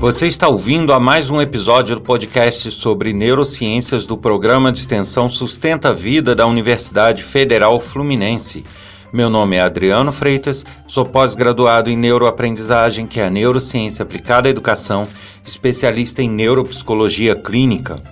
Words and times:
Você 0.00 0.26
está 0.26 0.48
ouvindo 0.48 0.94
a 0.94 0.98
mais 0.98 1.28
um 1.28 1.42
episódio 1.42 1.96
do 1.96 2.00
podcast 2.00 2.70
sobre 2.70 3.12
neurociências 3.12 4.06
do 4.06 4.16
programa 4.16 4.72
de 4.72 4.78
extensão 4.78 5.28
Sustenta 5.28 5.90
a 5.90 5.92
Vida 5.92 6.34
da 6.34 6.46
Universidade 6.46 7.22
Federal 7.22 7.78
Fluminense. 7.78 8.64
Meu 9.12 9.28
nome 9.28 9.56
é 9.56 9.60
Adriano 9.60 10.10
Freitas, 10.10 10.64
sou 10.88 11.04
pós-graduado 11.04 11.90
em 11.90 11.98
neuroaprendizagem, 11.98 13.06
que 13.06 13.20
é 13.20 13.26
a 13.26 13.30
neurociência 13.30 14.02
aplicada 14.02 14.48
à 14.48 14.50
educação, 14.50 15.06
especialista 15.44 16.22
em 16.22 16.30
neuropsicologia 16.30 17.36
clínica. 17.36 18.02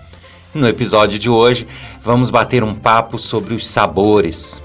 No 0.52 0.68
episódio 0.68 1.18
de 1.18 1.30
hoje, 1.30 1.66
vamos 2.02 2.30
bater 2.30 2.62
um 2.62 2.74
papo 2.74 3.16
sobre 3.16 3.54
os 3.54 3.66
sabores. 3.66 4.62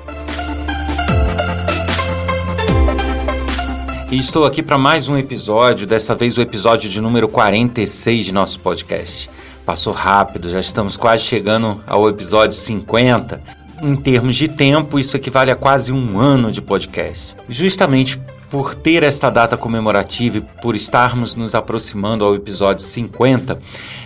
E 4.14 4.20
estou 4.20 4.46
aqui 4.46 4.62
para 4.62 4.78
mais 4.78 5.08
um 5.08 5.18
episódio, 5.18 5.88
dessa 5.88 6.14
vez 6.14 6.38
o 6.38 6.42
episódio 6.42 6.88
de 6.88 7.02
número 7.02 7.28
46 7.28 8.28
de 8.28 8.32
nosso 8.32 8.60
podcast. 8.60 9.28
Passou 9.66 9.92
rápido, 9.92 10.48
já 10.48 10.60
estamos 10.60 10.96
quase 10.96 11.24
chegando 11.24 11.82
ao 11.88 12.08
episódio 12.08 12.56
50. 12.56 13.42
Em 13.82 13.96
termos 13.96 14.36
de 14.36 14.48
tempo, 14.48 15.00
isso 15.00 15.18
equivale 15.18 15.50
a 15.50 15.56
quase 15.56 15.92
um 15.92 16.20
ano 16.20 16.52
de 16.52 16.62
podcast. 16.62 17.36
Justamente 17.50 18.22
por 18.52 18.76
ter 18.76 19.02
esta 19.02 19.32
data 19.32 19.58
comemorativa 19.58 20.38
e 20.38 20.42
por 20.62 20.76
estarmos 20.76 21.34
nos 21.34 21.56
aproximando 21.56 22.24
ao 22.24 22.36
episódio 22.36 22.86
50, 22.86 23.58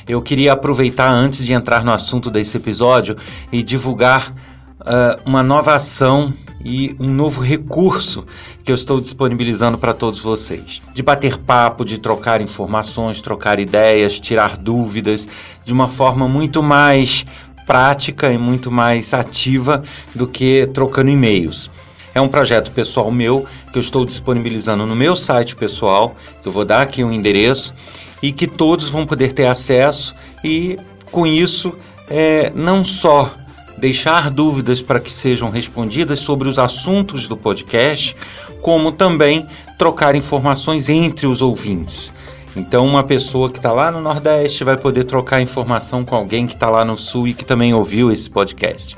eu 0.07 0.21
queria 0.21 0.53
aproveitar 0.53 1.11
antes 1.11 1.45
de 1.45 1.51
entrar 1.51 1.83
no 1.83 1.91
assunto 1.91 2.31
desse 2.31 2.55
episódio 2.55 3.17
e 3.51 3.61
divulgar 3.61 4.33
uh, 4.79 5.19
uma 5.25 5.43
nova 5.43 5.75
ação 5.75 6.33
e 6.63 6.95
um 6.99 7.09
novo 7.09 7.41
recurso 7.41 8.25
que 8.63 8.71
eu 8.71 8.75
estou 8.75 8.99
disponibilizando 8.99 9.77
para 9.77 9.93
todos 9.93 10.19
vocês. 10.19 10.81
De 10.93 11.03
bater 11.03 11.37
papo, 11.37 11.85
de 11.85 11.97
trocar 11.97 12.41
informações, 12.41 13.21
trocar 13.21 13.59
ideias, 13.59 14.19
tirar 14.19 14.57
dúvidas 14.57 15.27
de 15.63 15.71
uma 15.71 15.87
forma 15.87 16.27
muito 16.27 16.61
mais 16.63 17.25
prática 17.65 18.31
e 18.31 18.37
muito 18.37 18.71
mais 18.71 19.13
ativa 19.13 19.83
do 20.15 20.27
que 20.27 20.67
trocando 20.73 21.09
e-mails. 21.09 21.69
É 22.15 22.21
um 22.21 22.29
projeto 22.29 22.71
pessoal 22.71 23.11
meu 23.11 23.45
que 23.71 23.77
eu 23.77 23.81
estou 23.81 24.03
disponibilizando 24.05 24.87
no 24.87 24.95
meu 24.95 25.15
site 25.15 25.55
pessoal, 25.55 26.15
que 26.41 26.47
eu 26.47 26.51
vou 26.51 26.65
dar 26.65 26.81
aqui 26.81 27.03
um 27.03 27.11
endereço 27.11 27.75
e 28.23 28.31
que 28.31 28.47
todos 28.47 28.89
vão 28.89 29.05
poder 29.05 29.33
ter 29.33 29.45
acesso 29.45 30.15
e 30.43 30.79
com 31.11 31.27
isso 31.27 31.77
é, 32.09 32.51
não 32.55 32.83
só 32.83 33.31
deixar 33.77 34.29
dúvidas 34.29 34.81
para 34.81 34.99
que 34.99 35.11
sejam 35.11 35.49
respondidas 35.49 36.19
sobre 36.19 36.49
os 36.49 36.57
assuntos 36.57 37.27
do 37.27 37.37
podcast, 37.37 38.15
como 38.61 38.91
também 38.91 39.45
trocar 39.77 40.15
informações 40.15 40.89
entre 40.89 41.27
os 41.27 41.41
ouvintes. 41.41 42.13
Então, 42.55 42.87
uma 42.87 43.03
pessoa 43.03 43.51
que 43.51 43.59
está 43.59 43.71
lá 43.71 43.91
no 43.91 44.01
Nordeste 44.01 44.63
vai 44.63 44.75
poder 44.75 45.03
trocar 45.03 45.41
informação 45.41 46.03
com 46.03 46.15
alguém 46.15 46.47
que 46.47 46.55
está 46.55 46.69
lá 46.69 46.83
no 46.83 46.97
Sul 46.97 47.27
e 47.27 47.33
que 47.33 47.45
também 47.45 47.73
ouviu 47.73 48.11
esse 48.11 48.27
podcast. 48.29 48.97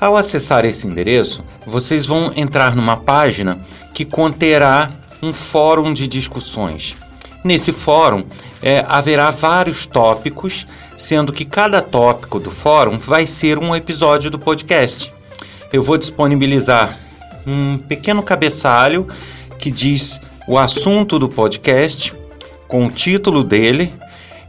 Ao 0.00 0.16
acessar 0.16 0.64
esse 0.64 0.86
endereço, 0.86 1.44
vocês 1.66 2.06
vão 2.06 2.32
entrar 2.34 2.74
numa 2.74 2.96
página 2.96 3.60
que 3.92 4.06
conterá 4.06 4.88
um 5.22 5.34
fórum 5.34 5.92
de 5.92 6.08
discussões. 6.08 6.96
Nesse 7.46 7.70
fórum 7.70 8.24
é, 8.60 8.84
haverá 8.88 9.30
vários 9.30 9.86
tópicos 9.86 10.66
sendo 10.96 11.32
que 11.32 11.44
cada 11.44 11.80
tópico 11.80 12.40
do 12.40 12.50
fórum 12.50 12.98
vai 12.98 13.24
ser 13.24 13.56
um 13.56 13.72
episódio 13.72 14.32
do 14.32 14.36
podcast. 14.36 15.12
Eu 15.72 15.80
vou 15.80 15.96
disponibilizar 15.96 16.98
um 17.46 17.78
pequeno 17.78 18.20
cabeçalho 18.20 19.06
que 19.60 19.70
diz 19.70 20.20
o 20.48 20.58
assunto 20.58 21.20
do 21.20 21.28
podcast, 21.28 22.12
com 22.66 22.86
o 22.86 22.90
título 22.90 23.44
dele, 23.44 23.94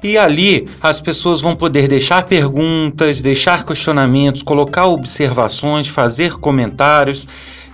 e 0.01 0.17
ali 0.17 0.67
as 0.81 0.99
pessoas 0.99 1.39
vão 1.39 1.55
poder 1.55 1.87
deixar 1.87 2.23
perguntas, 2.23 3.21
deixar 3.21 3.63
questionamentos, 3.63 4.41
colocar 4.41 4.87
observações, 4.87 5.87
fazer 5.87 6.33
comentários 6.39 7.27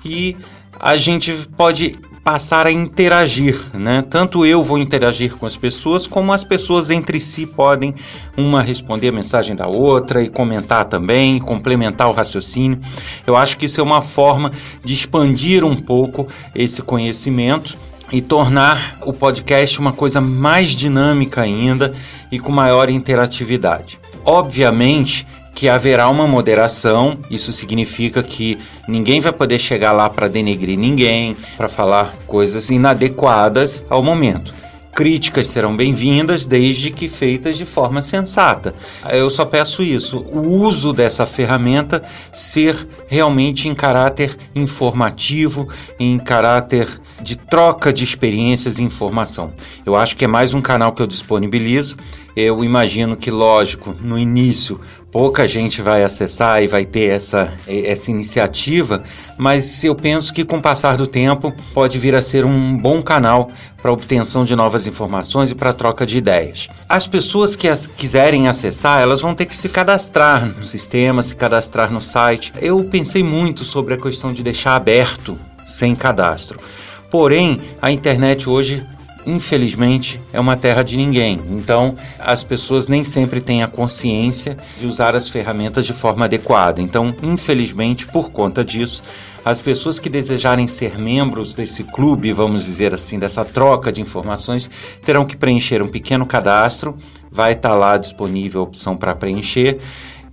e 0.03 0.35
a 0.77 0.97
gente 0.97 1.31
pode 1.55 1.97
passar 2.23 2.65
a 2.65 2.71
interagir, 2.71 3.61
né? 3.73 4.01
Tanto 4.09 4.45
eu 4.45 4.61
vou 4.61 4.77
interagir 4.77 5.35
com 5.35 5.45
as 5.45 5.57
pessoas, 5.57 6.07
como 6.07 6.31
as 6.31 6.43
pessoas 6.43 6.89
entre 6.89 7.19
si 7.19 7.45
podem 7.45 7.93
uma 8.37 8.61
responder 8.61 9.09
a 9.09 9.11
mensagem 9.11 9.55
da 9.55 9.67
outra 9.67 10.23
e 10.23 10.29
comentar 10.29 10.85
também, 10.85 11.37
complementar 11.37 12.07
o 12.07 12.13
raciocínio. 12.13 12.79
Eu 13.27 13.35
acho 13.35 13.57
que 13.57 13.65
isso 13.65 13.81
é 13.81 13.83
uma 13.83 14.01
forma 14.01 14.51
de 14.83 14.93
expandir 14.93 15.65
um 15.65 15.75
pouco 15.75 16.27
esse 16.55 16.81
conhecimento 16.81 17.77
e 18.11 18.21
tornar 18.21 18.99
o 19.01 19.11
podcast 19.11 19.77
uma 19.79 19.91
coisa 19.91 20.21
mais 20.21 20.69
dinâmica 20.69 21.41
ainda 21.41 21.93
e 22.31 22.39
com 22.39 22.51
maior 22.51 22.89
interatividade. 22.89 23.99
Obviamente 24.23 25.27
que 25.53 25.69
haverá 25.69 26.09
uma 26.09 26.27
moderação, 26.27 27.17
isso 27.29 27.53
significa 27.53 28.23
que 28.23 28.57
ninguém 28.87 29.21
vai 29.21 29.31
poder 29.31 29.59
chegar 29.59 29.91
lá 29.91 30.09
para 30.09 30.27
denegrir 30.27 30.77
ninguém, 30.77 31.35
para 31.55 31.69
falar 31.69 32.15
coisas 32.25 32.69
inadequadas 32.69 33.83
ao 33.89 34.01
momento. 34.01 34.53
Críticas 34.93 35.47
serão 35.47 35.75
bem-vindas 35.75 36.45
desde 36.45 36.91
que 36.91 37.09
feitas 37.09 37.57
de 37.57 37.65
forma 37.65 38.03
sensata. 38.03 38.75
Eu 39.09 39.27
só 39.27 39.43
peço 39.43 39.81
isso, 39.81 40.19
o 40.19 40.47
uso 40.47 40.93
dessa 40.93 41.25
ferramenta 41.25 42.03
ser 42.31 42.87
realmente 43.07 43.67
em 43.67 43.73
caráter 43.73 44.37
informativo, 44.53 45.67
em 45.99 46.19
caráter 46.19 46.87
de 47.23 47.35
troca 47.35 47.91
de 47.91 48.03
experiências 48.03 48.77
e 48.77 48.83
informação. 48.83 49.53
Eu 49.85 49.95
acho 49.95 50.15
que 50.15 50.25
é 50.25 50.27
mais 50.27 50.53
um 50.53 50.61
canal 50.61 50.91
que 50.91 51.01
eu 51.01 51.07
disponibilizo. 51.07 51.97
Eu 52.35 52.63
imagino 52.63 53.15
que, 53.15 53.31
lógico, 53.31 53.95
no 54.01 54.17
início 54.17 54.79
pouca 55.13 55.47
gente 55.47 55.79
vai 55.79 56.03
acessar 56.03 56.63
e 56.63 56.67
vai 56.67 56.83
ter 56.83 57.11
essa, 57.11 57.53
essa 57.67 58.09
iniciativa, 58.09 59.03
mas 59.37 59.83
eu 59.83 59.93
penso 59.93 60.33
que 60.33 60.43
com 60.43 60.57
o 60.57 60.61
passar 60.61 60.97
do 60.97 61.05
tempo 61.05 61.53
pode 61.71 61.99
vir 61.99 62.15
a 62.15 62.21
ser 62.21 62.43
um 62.43 62.75
bom 62.75 62.99
canal 63.03 63.51
para 63.79 63.91
obtenção 63.91 64.43
de 64.43 64.55
novas 64.55 64.87
informações 64.87 65.51
e 65.51 65.55
para 65.55 65.71
troca 65.71 66.03
de 66.03 66.17
ideias. 66.17 66.67
As 66.89 67.05
pessoas 67.05 67.55
que 67.55 67.69
as 67.69 67.85
quiserem 67.85 68.47
acessar, 68.47 69.03
elas 69.03 69.21
vão 69.21 69.35
ter 69.35 69.45
que 69.45 69.55
se 69.55 69.69
cadastrar 69.69 70.47
no 70.47 70.63
sistema, 70.63 71.21
se 71.21 71.35
cadastrar 71.35 71.91
no 71.91 72.01
site. 72.01 72.51
Eu 72.59 72.83
pensei 72.83 73.23
muito 73.23 73.63
sobre 73.63 73.93
a 73.93 73.97
questão 73.97 74.33
de 74.33 74.41
deixar 74.41 74.75
aberto 74.75 75.37
sem 75.63 75.95
cadastro. 75.95 76.59
Porém, 77.13 77.61
a 77.79 77.91
internet 77.91 78.49
hoje 78.49 78.83
infelizmente, 79.25 80.19
é 80.33 80.39
uma 80.39 80.57
terra 80.57 80.83
de 80.83 80.97
ninguém. 80.97 81.39
Então, 81.51 81.95
as 82.19 82.43
pessoas 82.43 82.87
nem 82.89 83.03
sempre 83.05 83.39
têm 83.39 83.63
a 83.63 83.67
consciência 83.67 84.57
de 84.77 84.85
usar 84.85 85.15
as 85.15 85.29
ferramentas 85.29 85.85
de 85.85 85.93
forma 85.93 86.25
adequada. 86.25 86.81
Então, 86.81 87.15
infelizmente, 87.23 88.05
por 88.07 88.31
conta 88.31 88.65
disso, 88.65 89.01
as 89.45 89.61
pessoas 89.61 89.97
que 89.97 90.09
desejarem 90.09 90.67
ser 90.67 90.99
membros 90.99 91.55
desse 91.55 91.85
clube, 91.85 92.33
vamos 92.33 92.65
dizer 92.65 92.93
assim, 92.93 93.17
dessa 93.17 93.45
troca 93.45 93.93
de 93.93 94.01
informações, 94.01 94.69
terão 95.01 95.25
que 95.25 95.37
preencher 95.37 95.81
um 95.81 95.87
pequeno 95.87 96.25
cadastro. 96.25 96.97
Vai 97.31 97.53
estar 97.53 97.75
lá 97.75 97.97
disponível 97.97 98.59
a 98.61 98.63
opção 98.65 98.97
para 98.97 99.15
preencher 99.15 99.79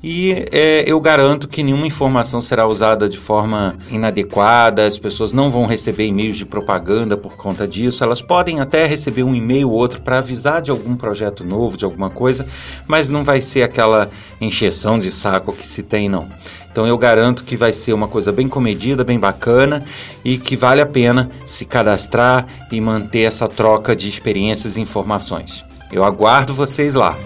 e 0.02 0.47
é, 0.50 0.85
eu 0.87 0.99
garanto 0.99 1.47
que 1.47 1.62
nenhuma 1.62 1.87
informação 1.87 2.41
será 2.41 2.67
usada 2.67 3.08
de 3.08 3.19
forma 3.19 3.76
inadequada, 3.91 4.87
as 4.87 4.99
pessoas 4.99 5.32
não 5.32 5.50
vão 5.50 5.67
receber 5.67 6.06
e-mails 6.06 6.38
de 6.38 6.47
propaganda 6.47 7.19
por 7.19 7.37
conta 7.37 7.69
disso, 7.69 8.02
elas 8.02 8.23
podem 8.23 8.61
até 8.61 8.87
receber 8.87 9.23
um 9.23 9.35
e-mail 9.35 9.69
ou 9.69 9.76
outro 9.76 10.00
para 10.00 10.19
avisar 10.19 10.62
de 10.62 10.70
algum 10.70 10.97
projeto 10.97 11.44
novo, 11.44 11.76
de 11.76 11.85
alguma 11.85 12.08
coisa, 12.08 12.47
mas 12.88 13.11
não 13.11 13.23
vai 13.23 13.43
ser 13.43 13.62
aquela 13.62 14.08
encheção 14.41 14.99
de 14.99 15.11
saco 15.11 15.52
que 15.52 15.67
se 15.67 15.82
tem, 15.82 16.08
não. 16.08 16.29
Então 16.73 16.87
eu 16.87 16.97
garanto 16.97 17.44
que 17.44 17.56
vai 17.56 17.73
ser 17.73 17.93
uma 17.93 18.08
coisa 18.08 18.32
bem 18.32 18.49
comedida, 18.49 19.05
bem 19.05 19.19
bacana 19.19 19.85
e 20.25 20.38
que 20.38 20.56
vale 20.56 20.81
a 20.81 20.87
pena 20.87 21.29
se 21.44 21.67
cadastrar 21.67 22.47
e 22.73 22.81
manter 22.81 23.23
essa 23.23 23.47
troca 23.49 23.94
de 23.94 24.08
experiências 24.08 24.76
e 24.76 24.81
informações. 24.81 25.64
Eu 25.93 26.05
aguardo 26.05 26.55
vocês 26.55 26.94
lá. 26.94 27.19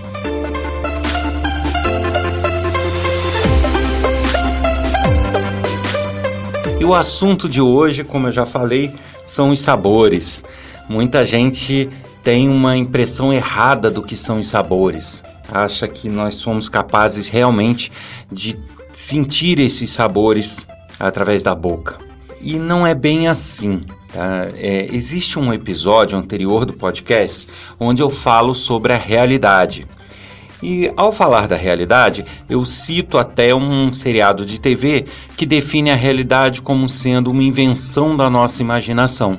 E 6.84 6.86
o 6.86 6.92
assunto 6.92 7.48
de 7.48 7.62
hoje, 7.62 8.04
como 8.04 8.28
eu 8.28 8.32
já 8.32 8.44
falei, 8.44 8.94
são 9.24 9.48
os 9.48 9.60
sabores. 9.60 10.44
Muita 10.86 11.24
gente 11.24 11.88
tem 12.22 12.46
uma 12.46 12.76
impressão 12.76 13.32
errada 13.32 13.90
do 13.90 14.02
que 14.02 14.14
são 14.14 14.38
os 14.38 14.48
sabores. 14.48 15.24
Acha 15.50 15.88
que 15.88 16.10
nós 16.10 16.34
somos 16.34 16.68
capazes 16.68 17.30
realmente 17.30 17.90
de 18.30 18.58
sentir 18.92 19.60
esses 19.60 19.92
sabores 19.92 20.66
através 21.00 21.42
da 21.42 21.54
boca. 21.54 21.96
E 22.38 22.58
não 22.58 22.86
é 22.86 22.94
bem 22.94 23.28
assim. 23.28 23.80
Tá? 24.12 24.48
É, 24.54 24.86
existe 24.92 25.38
um 25.38 25.54
episódio 25.54 26.18
anterior 26.18 26.66
do 26.66 26.74
podcast 26.74 27.48
onde 27.80 28.02
eu 28.02 28.10
falo 28.10 28.54
sobre 28.54 28.92
a 28.92 28.98
realidade. 28.98 29.86
E 30.64 30.90
ao 30.96 31.12
falar 31.12 31.46
da 31.46 31.56
realidade, 31.56 32.24
eu 32.48 32.64
cito 32.64 33.18
até 33.18 33.54
um 33.54 33.92
seriado 33.92 34.46
de 34.46 34.58
TV 34.58 35.04
que 35.36 35.44
define 35.44 35.90
a 35.90 35.94
realidade 35.94 36.62
como 36.62 36.88
sendo 36.88 37.30
uma 37.30 37.42
invenção 37.42 38.16
da 38.16 38.30
nossa 38.30 38.62
imaginação. 38.62 39.38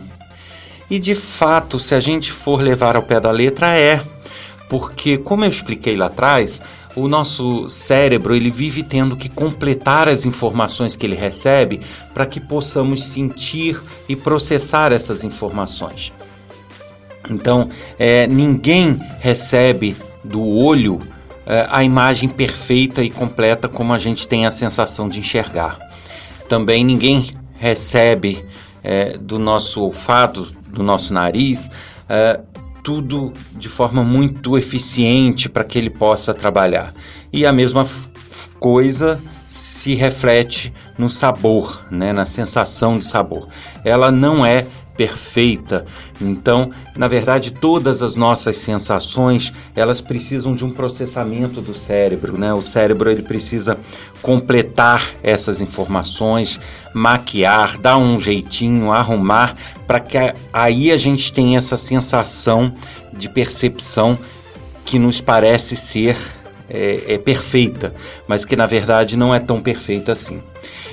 E 0.88 1.00
de 1.00 1.16
fato, 1.16 1.80
se 1.80 1.96
a 1.96 2.00
gente 2.00 2.32
for 2.32 2.62
levar 2.62 2.96
ao 2.96 3.02
pé 3.02 3.20
da 3.20 3.32
letra, 3.32 3.76
é. 3.76 4.00
Porque, 4.70 5.18
como 5.18 5.44
eu 5.44 5.50
expliquei 5.50 5.98
lá 5.98 6.06
atrás, 6.06 6.62
o 6.96 7.08
nosso 7.08 7.68
cérebro 7.70 8.36
ele 8.36 8.52
vive 8.52 8.84
tendo 8.84 9.18
que 9.18 9.28
completar 9.28 10.08
as 10.08 10.28
informações 10.28 10.96
que 10.96 11.08
ele 11.08 11.16
recebe 11.16 11.82
para 12.14 12.28
que 12.28 12.40
possamos 12.40 13.04
sentir 13.04 13.82
e 14.08 14.16
processar 14.16 14.92
essas 14.92 15.24
informações. 15.24 16.14
Então, 17.28 17.68
é, 17.98 18.28
ninguém 18.28 19.00
recebe 19.20 19.96
do 20.24 20.44
olho 20.44 21.00
a 21.70 21.84
imagem 21.84 22.28
perfeita 22.28 23.04
e 23.04 23.10
completa 23.10 23.68
como 23.68 23.94
a 23.94 23.98
gente 23.98 24.28
tem 24.28 24.46
a 24.46 24.52
sensação 24.52 25.08
de 25.08 25.20
enxergar. 25.20 25.78
Também 26.50 26.84
ninguém 26.84 27.32
recebe 27.58 28.44
é, 28.84 29.18
do 29.18 29.40
nosso 29.40 29.82
olfato, 29.82 30.54
do 30.68 30.84
nosso 30.84 31.14
nariz, 31.14 31.70
é, 32.08 32.40
tudo 32.84 33.34
de 33.54 33.68
forma 33.68 34.04
muito 34.04 34.58
eficiente 34.58 35.50
para 35.50 35.64
que 35.64 35.78
ele 35.78 35.90
possa 35.90 36.34
trabalhar. 36.34 36.94
E 37.34 37.46
a 37.46 37.52
mesma 37.52 37.86
coisa 38.60 39.20
se 39.50 39.96
reflete 39.96 40.72
no 40.98 41.10
sabor, 41.10 41.86
né, 41.90 42.14
na 42.14 42.26
sensação 42.26 43.00
de 43.00 43.06
sabor. 43.06 43.48
Ela 43.84 44.12
não 44.12 44.46
é 44.46 44.66
perfeita. 44.96 45.86
Então, 46.22 46.72
na 46.96 47.08
verdade, 47.08 47.52
todas 47.52 48.02
as 48.02 48.16
nossas 48.16 48.58
sensações, 48.58 49.54
elas 49.76 50.02
precisam 50.02 50.56
de 50.56 50.64
um 50.64 50.72
processamento 50.72 51.62
do 51.62 51.74
cérebro, 51.74 52.38
né? 52.38 52.54
O 52.54 52.62
cérebro 52.62 53.10
ele 53.10 53.22
precisa 53.22 53.78
completar 54.22 55.06
essas 55.22 55.62
informações, 55.62 56.60
maquiar, 56.94 57.78
dar 57.78 57.98
um 57.98 58.20
jeitinho, 58.20 58.92
arrumar 58.92 59.56
para 59.86 60.00
que 60.00 60.18
aí 60.52 60.92
a 60.92 60.98
gente 60.98 61.32
tenha 61.32 61.58
essa 61.58 61.78
sensação 61.78 62.74
de 63.14 63.30
percepção 63.30 64.18
que 64.86 65.00
nos 65.00 65.20
parece 65.20 65.76
ser 65.76 66.16
é, 66.70 67.16
é 67.16 67.18
perfeita, 67.18 67.94
mas 68.28 68.46
que 68.46 68.56
na 68.56 68.66
verdade 68.66 69.16
não 69.16 69.34
é 69.34 69.40
tão 69.40 69.62
perfeita 69.62 70.12
assim. 70.12 70.42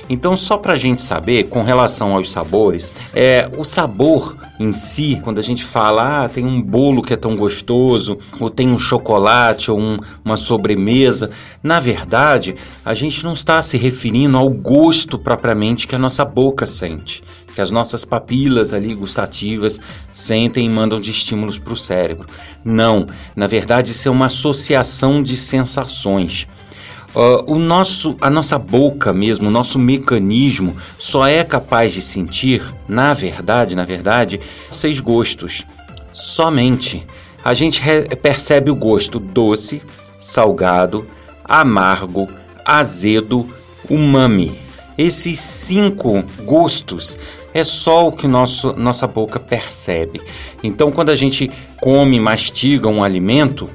Então, 0.09 0.35
só 0.35 0.57
para 0.57 0.73
a 0.73 0.77
gente 0.77 1.01
saber, 1.01 1.43
com 1.45 1.63
relação 1.63 2.15
aos 2.15 2.31
sabores, 2.31 2.93
é, 3.13 3.49
o 3.57 3.63
sabor 3.63 4.35
em 4.59 4.73
si, 4.73 5.19
quando 5.23 5.39
a 5.39 5.41
gente 5.41 5.63
fala, 5.63 6.25
ah, 6.25 6.29
tem 6.29 6.45
um 6.45 6.61
bolo 6.61 7.01
que 7.01 7.13
é 7.13 7.17
tão 7.17 7.35
gostoso, 7.35 8.17
ou 8.39 8.49
tem 8.49 8.69
um 8.69 8.77
chocolate, 8.77 9.71
ou 9.71 9.79
um, 9.79 9.97
uma 10.23 10.37
sobremesa, 10.37 11.31
na 11.61 11.79
verdade, 11.79 12.55
a 12.83 12.93
gente 12.93 13.23
não 13.23 13.33
está 13.33 13.61
se 13.61 13.77
referindo 13.77 14.37
ao 14.37 14.49
gosto 14.49 15.17
propriamente 15.17 15.87
que 15.87 15.95
a 15.95 15.99
nossa 15.99 16.25
boca 16.25 16.65
sente 16.65 17.23
que 17.53 17.61
as 17.61 17.71
nossas 17.71 18.03
papilas 18.03 18.73
ali 18.73 18.95
gustativas 18.95 19.79
sentem 20.11 20.65
e 20.65 20.69
mandam 20.69 20.99
de 20.99 21.11
estímulos 21.11 21.59
para 21.59 21.73
o 21.73 21.77
cérebro. 21.77 22.25
Não, 22.65 23.05
na 23.35 23.47
verdade 23.47 23.91
isso 23.91 24.07
é 24.07 24.11
uma 24.11 24.25
associação 24.25 25.21
de 25.21 25.37
sensações. 25.37 26.47
Uh, 27.15 27.53
o 27.53 27.59
nosso, 27.59 28.17
a 28.19 28.29
nossa 28.29 28.57
boca 28.57 29.13
mesmo, 29.13 29.47
o 29.47 29.51
nosso 29.51 29.77
mecanismo 29.77 30.75
só 30.97 31.27
é 31.27 31.43
capaz 31.43 31.93
de 31.93 32.01
sentir, 32.01 32.63
na 32.87 33.13
verdade, 33.13 33.75
na 33.75 33.85
verdade, 33.85 34.39
seis 34.71 34.99
gostos. 34.99 35.65
Somente. 36.11 37.05
A 37.45 37.53
gente 37.53 37.81
percebe 38.21 38.71
o 38.71 38.75
gosto 38.75 39.19
doce, 39.19 39.81
salgado, 40.17 41.05
amargo, 41.43 42.29
azedo, 42.65 43.45
umami. 43.89 44.57
Esses 44.97 45.39
cinco 45.39 46.23
gostos 46.45 47.17
é 47.53 47.63
só 47.63 48.07
o 48.07 48.11
que 48.11 48.27
nosso, 48.27 48.73
nossa 48.73 49.05
boca 49.05 49.39
percebe. 49.39 50.21
Então, 50.63 50.91
quando 50.91 51.09
a 51.09 51.15
gente 51.15 51.51
come, 51.81 52.19
mastiga 52.19 52.87
um 52.87 53.03
alimento, 53.03 53.69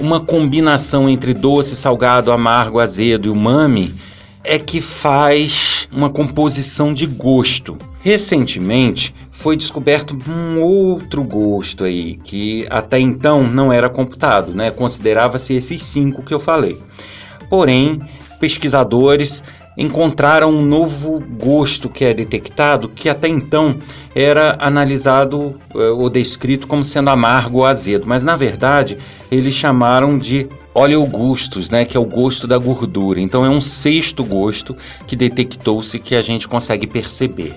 uma 0.00 0.20
combinação 0.20 1.08
entre 1.08 1.34
doce, 1.34 1.76
salgado, 1.76 2.32
amargo, 2.32 2.80
azedo 2.80 3.26
e 3.26 3.30
umami 3.30 3.94
é 4.42 4.58
que 4.58 4.80
faz 4.80 5.86
uma 5.92 6.08
composição 6.08 6.94
de 6.94 7.06
gosto. 7.06 7.76
Recentemente 8.02 9.14
foi 9.30 9.56
descoberto 9.56 10.16
um 10.28 10.62
outro 10.62 11.22
gosto 11.22 11.84
aí 11.84 12.16
que 12.16 12.66
até 12.70 12.98
então 12.98 13.42
não 13.42 13.72
era 13.72 13.88
computado, 13.88 14.52
né? 14.52 14.70
Considerava-se 14.70 15.54
esses 15.54 15.82
cinco 15.82 16.22
que 16.22 16.32
eu 16.32 16.40
falei. 16.40 16.78
Porém, 17.50 18.00
pesquisadores 18.38 19.42
encontraram 19.76 20.50
um 20.50 20.62
novo 20.62 21.20
gosto 21.38 21.88
que 21.88 22.04
é 22.04 22.12
detectado 22.12 22.88
que 22.88 23.08
até 23.08 23.28
então 23.28 23.76
era 24.14 24.56
analisado 24.60 25.58
eh, 25.74 25.90
ou 25.90 26.10
descrito 26.10 26.66
como 26.66 26.84
sendo 26.84 27.10
amargo 27.10 27.58
ou 27.58 27.66
azedo, 27.66 28.04
mas 28.06 28.24
na 28.24 28.36
verdade 28.36 28.98
eles 29.30 29.54
chamaram 29.54 30.18
de 30.18 30.48
oleogustos, 30.74 31.70
né, 31.70 31.84
que 31.84 31.96
é 31.96 32.00
o 32.00 32.04
gosto 32.04 32.46
da 32.46 32.58
gordura. 32.58 33.20
Então 33.20 33.44
é 33.44 33.50
um 33.50 33.60
sexto 33.60 34.24
gosto 34.24 34.76
que 35.06 35.14
detectou-se 35.16 35.98
que 35.98 36.14
a 36.14 36.22
gente 36.22 36.48
consegue 36.48 36.86
perceber. 36.86 37.54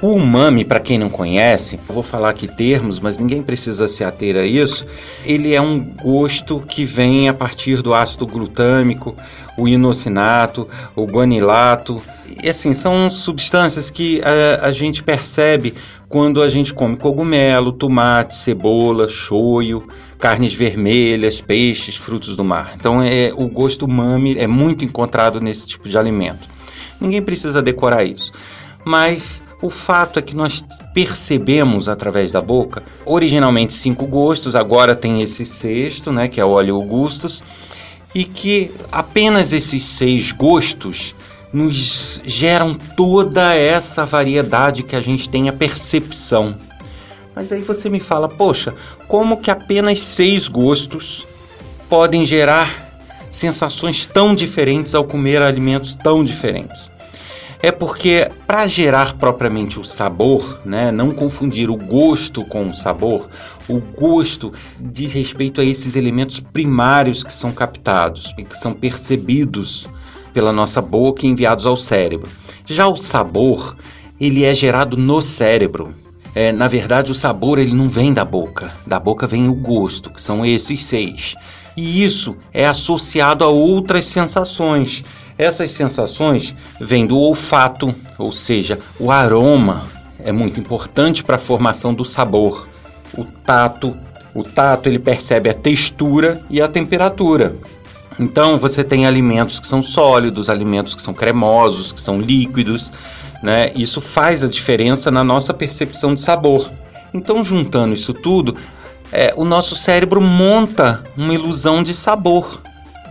O 0.00 0.12
umami, 0.12 0.64
para 0.64 0.78
quem 0.78 0.96
não 0.96 1.08
conhece, 1.08 1.78
vou 1.88 2.04
falar 2.04 2.30
aqui 2.30 2.46
termos, 2.46 3.00
mas 3.00 3.18
ninguém 3.18 3.42
precisa 3.42 3.88
se 3.88 4.04
ater 4.04 4.36
a 4.36 4.46
isso. 4.46 4.86
Ele 5.24 5.54
é 5.54 5.60
um 5.60 5.80
gosto 5.80 6.60
que 6.60 6.84
vem 6.84 7.28
a 7.28 7.34
partir 7.34 7.82
do 7.82 7.92
ácido 7.92 8.24
glutâmico, 8.24 9.16
o 9.56 9.66
inocinato, 9.66 10.68
o 10.94 11.04
guanilato. 11.04 12.00
E 12.40 12.48
assim, 12.48 12.72
são 12.72 13.10
substâncias 13.10 13.90
que 13.90 14.22
a, 14.22 14.66
a 14.66 14.70
gente 14.70 15.02
percebe 15.02 15.74
quando 16.08 16.42
a 16.42 16.48
gente 16.48 16.72
come 16.72 16.96
cogumelo, 16.96 17.72
tomate, 17.72 18.34
cebola, 18.34 19.08
shoyu, 19.08 19.86
carnes 20.18 20.54
vermelhas, 20.54 21.40
peixes, 21.40 21.96
frutos 21.96 22.36
do 22.36 22.44
mar. 22.44 22.72
Então 22.76 23.02
é 23.02 23.30
o 23.36 23.46
gosto 23.48 23.84
umami 23.84 24.34
é 24.38 24.46
muito 24.46 24.84
encontrado 24.84 25.40
nesse 25.40 25.66
tipo 25.66 25.88
de 25.88 25.98
alimento. 25.98 26.48
Ninguém 27.00 27.22
precisa 27.22 27.60
decorar 27.62 28.04
isso. 28.04 28.32
Mas 28.84 29.42
o 29.60 29.68
fato 29.68 30.18
é 30.18 30.22
que 30.22 30.34
nós 30.34 30.64
percebemos 30.94 31.88
através 31.88 32.32
da 32.32 32.40
boca, 32.40 32.82
originalmente 33.04 33.74
cinco 33.74 34.06
gostos, 34.06 34.56
agora 34.56 34.96
tem 34.96 35.20
esse 35.20 35.44
sexto, 35.44 36.10
né, 36.10 36.28
que 36.28 36.40
é 36.40 36.44
o 36.44 36.50
óleo 36.50 36.76
augustus, 36.76 37.42
e 38.14 38.24
que 38.24 38.70
apenas 38.90 39.52
esses 39.52 39.84
seis 39.84 40.32
gostos 40.32 41.14
nos 41.52 42.22
geram 42.24 42.74
toda 42.74 43.54
essa 43.54 44.04
variedade 44.04 44.82
que 44.82 44.94
a 44.94 45.00
gente 45.00 45.28
tem 45.28 45.48
a 45.48 45.52
percepção. 45.52 46.56
Mas 47.34 47.52
aí 47.52 47.60
você 47.60 47.88
me 47.88 48.00
fala, 48.00 48.28
poxa, 48.28 48.74
como 49.06 49.38
que 49.38 49.50
apenas 49.50 50.00
seis 50.00 50.48
gostos 50.48 51.26
podem 51.88 52.26
gerar 52.26 52.88
sensações 53.30 54.04
tão 54.04 54.34
diferentes 54.34 54.94
ao 54.94 55.04
comer 55.04 55.40
alimentos 55.40 55.94
tão 55.94 56.24
diferentes? 56.24 56.90
é 57.62 57.72
porque 57.72 58.30
para 58.46 58.66
gerar 58.66 59.14
propriamente 59.14 59.80
o 59.80 59.84
sabor, 59.84 60.60
né, 60.64 60.92
não 60.92 61.10
confundir 61.12 61.70
o 61.70 61.76
gosto 61.76 62.44
com 62.44 62.70
o 62.70 62.74
sabor, 62.74 63.28
o 63.68 63.80
gosto 63.80 64.52
diz 64.78 65.12
respeito 65.12 65.60
a 65.60 65.64
esses 65.64 65.96
elementos 65.96 66.40
primários 66.40 67.24
que 67.24 67.32
são 67.32 67.52
captados 67.52 68.32
e 68.38 68.44
que 68.44 68.56
são 68.56 68.72
percebidos 68.72 69.88
pela 70.38 70.52
nossa 70.52 70.80
boca 70.80 71.26
e 71.26 71.28
enviados 71.28 71.66
ao 71.66 71.74
cérebro. 71.74 72.30
Já 72.64 72.86
o 72.86 72.94
sabor, 72.94 73.76
ele 74.20 74.44
é 74.44 74.54
gerado 74.54 74.96
no 74.96 75.20
cérebro. 75.20 75.92
É, 76.32 76.52
na 76.52 76.68
verdade, 76.68 77.10
o 77.10 77.14
sabor 77.14 77.58
ele 77.58 77.74
não 77.74 77.90
vem 77.90 78.12
da 78.12 78.24
boca. 78.24 78.70
Da 78.86 79.00
boca 79.00 79.26
vem 79.26 79.48
o 79.48 79.54
gosto, 79.54 80.10
que 80.10 80.22
são 80.22 80.46
esses 80.46 80.84
seis. 80.84 81.34
E 81.76 82.04
isso 82.04 82.36
é 82.54 82.64
associado 82.64 83.42
a 83.42 83.48
outras 83.48 84.04
sensações 84.04 85.02
essas 85.36 85.72
sensações 85.72 86.54
vêm 86.80 87.04
do 87.04 87.16
olfato, 87.16 87.94
ou 88.16 88.32
seja, 88.32 88.78
o 88.98 89.12
aroma 89.12 89.84
é 90.24 90.32
muito 90.32 90.58
importante 90.58 91.22
para 91.22 91.36
a 91.36 91.38
formação 91.38 91.94
do 91.94 92.04
sabor. 92.04 92.68
O 93.16 93.24
tato, 93.24 93.96
o 94.34 94.42
tato 94.42 94.88
ele 94.88 94.98
percebe 94.98 95.48
a 95.48 95.54
textura 95.54 96.40
e 96.50 96.60
a 96.60 96.66
temperatura. 96.66 97.56
Então 98.18 98.58
você 98.58 98.82
tem 98.82 99.06
alimentos 99.06 99.60
que 99.60 99.66
são 99.66 99.80
sólidos, 99.80 100.48
alimentos 100.48 100.94
que 100.94 101.02
são 101.02 101.14
cremosos, 101.14 101.92
que 101.92 102.00
são 102.00 102.20
líquidos, 102.20 102.92
né? 103.42 103.70
Isso 103.74 104.00
faz 104.00 104.42
a 104.42 104.48
diferença 104.48 105.10
na 105.10 105.22
nossa 105.22 105.54
percepção 105.54 106.14
de 106.14 106.20
sabor. 106.20 106.70
Então 107.14 107.44
juntando 107.44 107.94
isso 107.94 108.12
tudo, 108.12 108.56
é, 109.12 109.32
o 109.36 109.44
nosso 109.44 109.74
cérebro 109.76 110.20
monta 110.20 111.02
uma 111.16 111.32
ilusão 111.32 111.82
de 111.82 111.94
sabor 111.94 112.60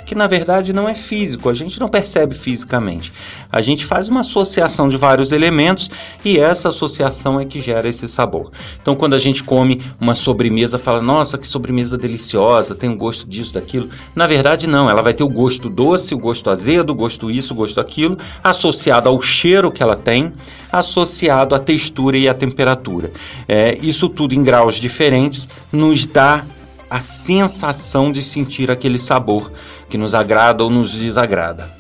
que 0.08 0.16
na 0.16 0.26
verdade 0.26 0.72
não 0.72 0.88
é 0.88 0.96
físico, 0.96 1.50
a 1.50 1.54
gente 1.54 1.82
não 1.82 1.90
percebe 1.90 2.34
fisicamente. 2.34 3.12
A 3.52 3.62
gente 3.62 3.86
faz 3.86 4.08
uma 4.08 4.22
associação 4.22 4.88
de 4.88 4.96
vários 4.96 5.34
elementos 5.34 5.92
e 6.24 6.40
essa 6.40 6.70
associação 6.70 7.38
é 7.42 7.46
que 7.46 7.60
gera 7.60 7.90
esse 7.90 8.08
sabor. 8.08 8.50
Então, 8.82 8.96
quando 8.96 9.16
a 9.16 9.20
gente 9.20 9.44
come 9.44 9.82
uma 10.00 10.16
sobremesa, 10.16 10.78
fala: 10.78 11.02
"Nossa, 11.04 11.38
que 11.38 11.46
sobremesa 11.46 11.98
deliciosa, 11.98 12.74
tem 12.74 12.90
um 12.90 12.98
gosto 12.98 13.28
disso, 13.28 13.54
daquilo". 13.54 13.90
Na 14.16 14.26
verdade, 14.26 14.66
não, 14.66 14.90
ela 14.90 15.02
vai 15.02 15.14
ter 15.14 15.24
o 15.24 15.30
gosto 15.30 15.70
doce, 15.70 16.16
o 16.16 16.18
gosto 16.18 16.50
azedo, 16.50 16.92
o 16.92 16.96
gosto 16.96 17.30
isso, 17.30 17.54
o 17.54 17.58
gosto 17.58 17.82
aquilo, 17.82 18.18
associado 18.42 19.10
ao 19.10 19.22
cheiro 19.22 19.70
que 19.74 19.84
ela 19.84 19.98
tem, 19.98 20.32
associado 20.72 21.54
à 21.54 21.60
textura 21.60 22.18
e 22.18 22.30
à 22.30 22.34
temperatura. 22.34 23.12
É, 23.46 23.78
isso 23.82 24.08
tudo 24.08 24.34
em 24.34 24.42
graus 24.42 24.76
diferentes 24.76 25.50
nos 25.70 26.06
dá 26.06 26.46
a 26.90 27.00
sensação 27.00 28.12
de 28.12 28.24
sentir 28.24 28.72
aquele 28.72 29.00
sabor 29.00 29.52
que 29.90 29.98
nos 29.98 30.14
agrada 30.14 30.64
ou 30.64 30.70
nos 30.70 30.92
desagrada. 30.92 31.76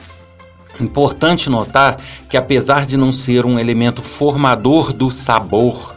Importante 0.79 1.49
notar 1.49 1.97
que, 2.29 2.37
apesar 2.37 2.85
de 2.85 2.97
não 2.97 3.11
ser 3.11 3.45
um 3.45 3.57
elemento 3.57 4.03
formador 4.03 4.93
do 4.93 5.09
sabor, 5.09 5.95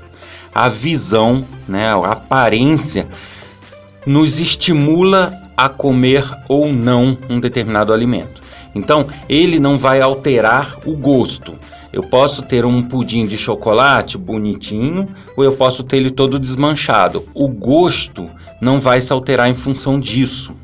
a 0.54 0.68
visão, 0.68 1.44
né, 1.68 1.92
a 1.92 2.12
aparência, 2.12 3.06
nos 4.06 4.40
estimula 4.40 5.32
a 5.56 5.68
comer 5.68 6.24
ou 6.48 6.72
não 6.72 7.18
um 7.28 7.38
determinado 7.38 7.92
alimento. 7.92 8.40
Então, 8.74 9.06
ele 9.28 9.58
não 9.58 9.76
vai 9.76 10.00
alterar 10.00 10.78
o 10.86 10.96
gosto. 10.96 11.58
Eu 11.92 12.02
posso 12.02 12.42
ter 12.42 12.64
um 12.64 12.82
pudim 12.82 13.26
de 13.26 13.36
chocolate 13.36 14.16
bonitinho 14.16 15.08
ou 15.36 15.44
eu 15.44 15.52
posso 15.52 15.82
ter 15.82 15.96
ele 15.96 16.10
todo 16.10 16.38
desmanchado. 16.38 17.26
O 17.34 17.48
gosto 17.48 18.30
não 18.60 18.80
vai 18.80 19.00
se 19.00 19.12
alterar 19.12 19.48
em 19.48 19.54
função 19.54 19.98
disso. 19.98 20.54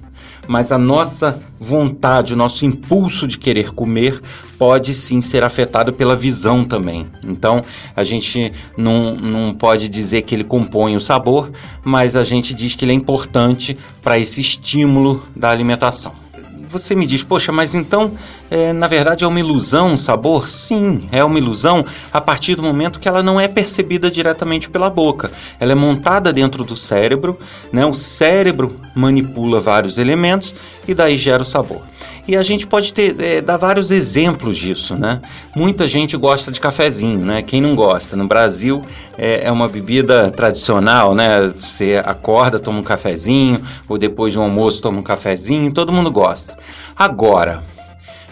Mas 0.49 0.71
a 0.71 0.79
nossa 0.79 1.43
vontade, 1.59 2.33
o 2.33 2.37
nosso 2.37 2.65
impulso 2.65 3.27
de 3.27 3.37
querer 3.37 3.73
comer 3.73 4.21
pode 4.57 4.95
sim 4.95 5.21
ser 5.21 5.43
afetado 5.43 5.93
pela 5.93 6.15
visão 6.15 6.65
também. 6.65 7.07
Então 7.25 7.63
a 7.97 8.05
gente 8.05 8.53
não, 8.77 9.17
não 9.17 9.53
pode 9.53 9.89
dizer 9.89 10.23
que 10.23 10.35
ele 10.35 10.45
compõe 10.45 10.97
o 10.97 11.01
sabor, 11.01 11.51
mas 11.85 12.15
a 12.15 12.23
gente 12.23 12.55
diz 12.55 12.75
que 12.77 12.85
ele 12.85 12.93
é 12.93 12.95
importante 12.95 13.77
para 14.01 14.19
esse 14.19 14.41
estímulo 14.41 15.23
da 15.35 15.51
alimentação 15.51 16.26
você 16.69 16.95
me 16.95 17.07
diz, 17.07 17.23
poxa, 17.23 17.53
mas 17.53 17.75
então, 17.75 18.13
é, 18.51 18.73
na 18.73 18.87
verdade, 18.87 19.25
é 19.25 19.27
uma 19.27 19.41
ilusão 19.41 19.95
o 19.95 19.99
sabor? 19.99 20.49
Sim, 20.49 21.09
é 21.13 21.23
uma 21.25 21.39
ilusão 21.39 21.85
a 22.13 22.21
partir 22.21 22.55
do 22.55 22.63
momento 22.63 23.01
que 23.01 23.09
ela 23.09 23.23
não 23.23 23.41
é 23.41 23.49
percebida 23.49 24.11
diretamente 24.11 24.69
pela 24.69 24.91
boca. 24.91 25.31
Ela 25.59 25.73
é 25.73 25.75
montada 25.75 26.33
dentro 26.33 26.65
do 26.65 26.77
cérebro, 26.77 27.39
né? 27.73 27.85
o 27.85 27.95
cérebro 27.95 28.77
manipula 28.95 29.61
vários 29.61 29.99
elementos 29.99 30.55
e 30.87 30.95
daí 30.95 31.17
gera 31.17 31.43
o 31.43 31.47
sabor. 31.47 31.83
E 32.29 32.37
a 32.37 32.43
gente 32.43 32.67
pode 32.67 32.93
ter, 32.93 33.15
é, 33.21 33.41
dar 33.41 33.57
vários 33.57 33.93
exemplos 33.93 34.59
disso, 34.59 34.97
né? 34.97 35.21
Muita 35.55 35.87
gente 35.87 36.17
gosta 36.17 36.51
de 36.51 36.61
cafezinho, 36.61 37.25
né? 37.25 37.41
Quem 37.41 37.61
não 37.61 37.77
gosta? 37.77 38.17
No 38.17 38.27
Brasil 38.27 38.85
é, 39.17 39.45
é 39.45 39.53
uma 39.53 39.69
bebida 39.69 40.29
tradicional, 40.33 41.15
né? 41.15 41.49
Você 41.49 42.03
acorda, 42.05 42.59
toma 42.59 42.81
um 42.81 42.83
cafezinho, 42.83 43.61
ou 43.89 43.97
depois 43.97 44.33
de 44.33 44.41
um 44.41 44.43
almoço 44.43 44.83
toma 44.83 44.99
um 44.99 45.05
cafezinho, 45.05 45.73
todo 45.73 45.93
mundo 45.93 46.11
gosta. 46.11 46.59
Agora, 46.97 47.63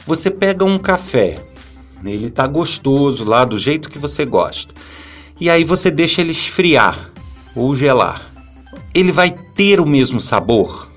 você 0.05 0.29
pega 0.29 0.65
um 0.65 0.77
café, 0.77 1.37
ele 2.05 2.31
tá 2.31 2.49
gostoso 2.49 3.25
lá 3.25 3.45
do 3.45 3.57
jeito 3.57 3.89
que 3.89 3.99
você 3.99 4.25
gosta, 4.25 4.75
e 5.41 5.49
aí 5.49 5.63
você 5.63 5.89
deixa 5.89 6.21
ele 6.21 6.33
esfriar 6.33 7.11
ou 7.55 7.77
gelar. 7.77 8.23
Ele 8.93 9.13
vai 9.13 9.31
ter 9.31 9.81
o 9.81 9.87
mesmo 9.87 10.21
sabor? 10.21 10.89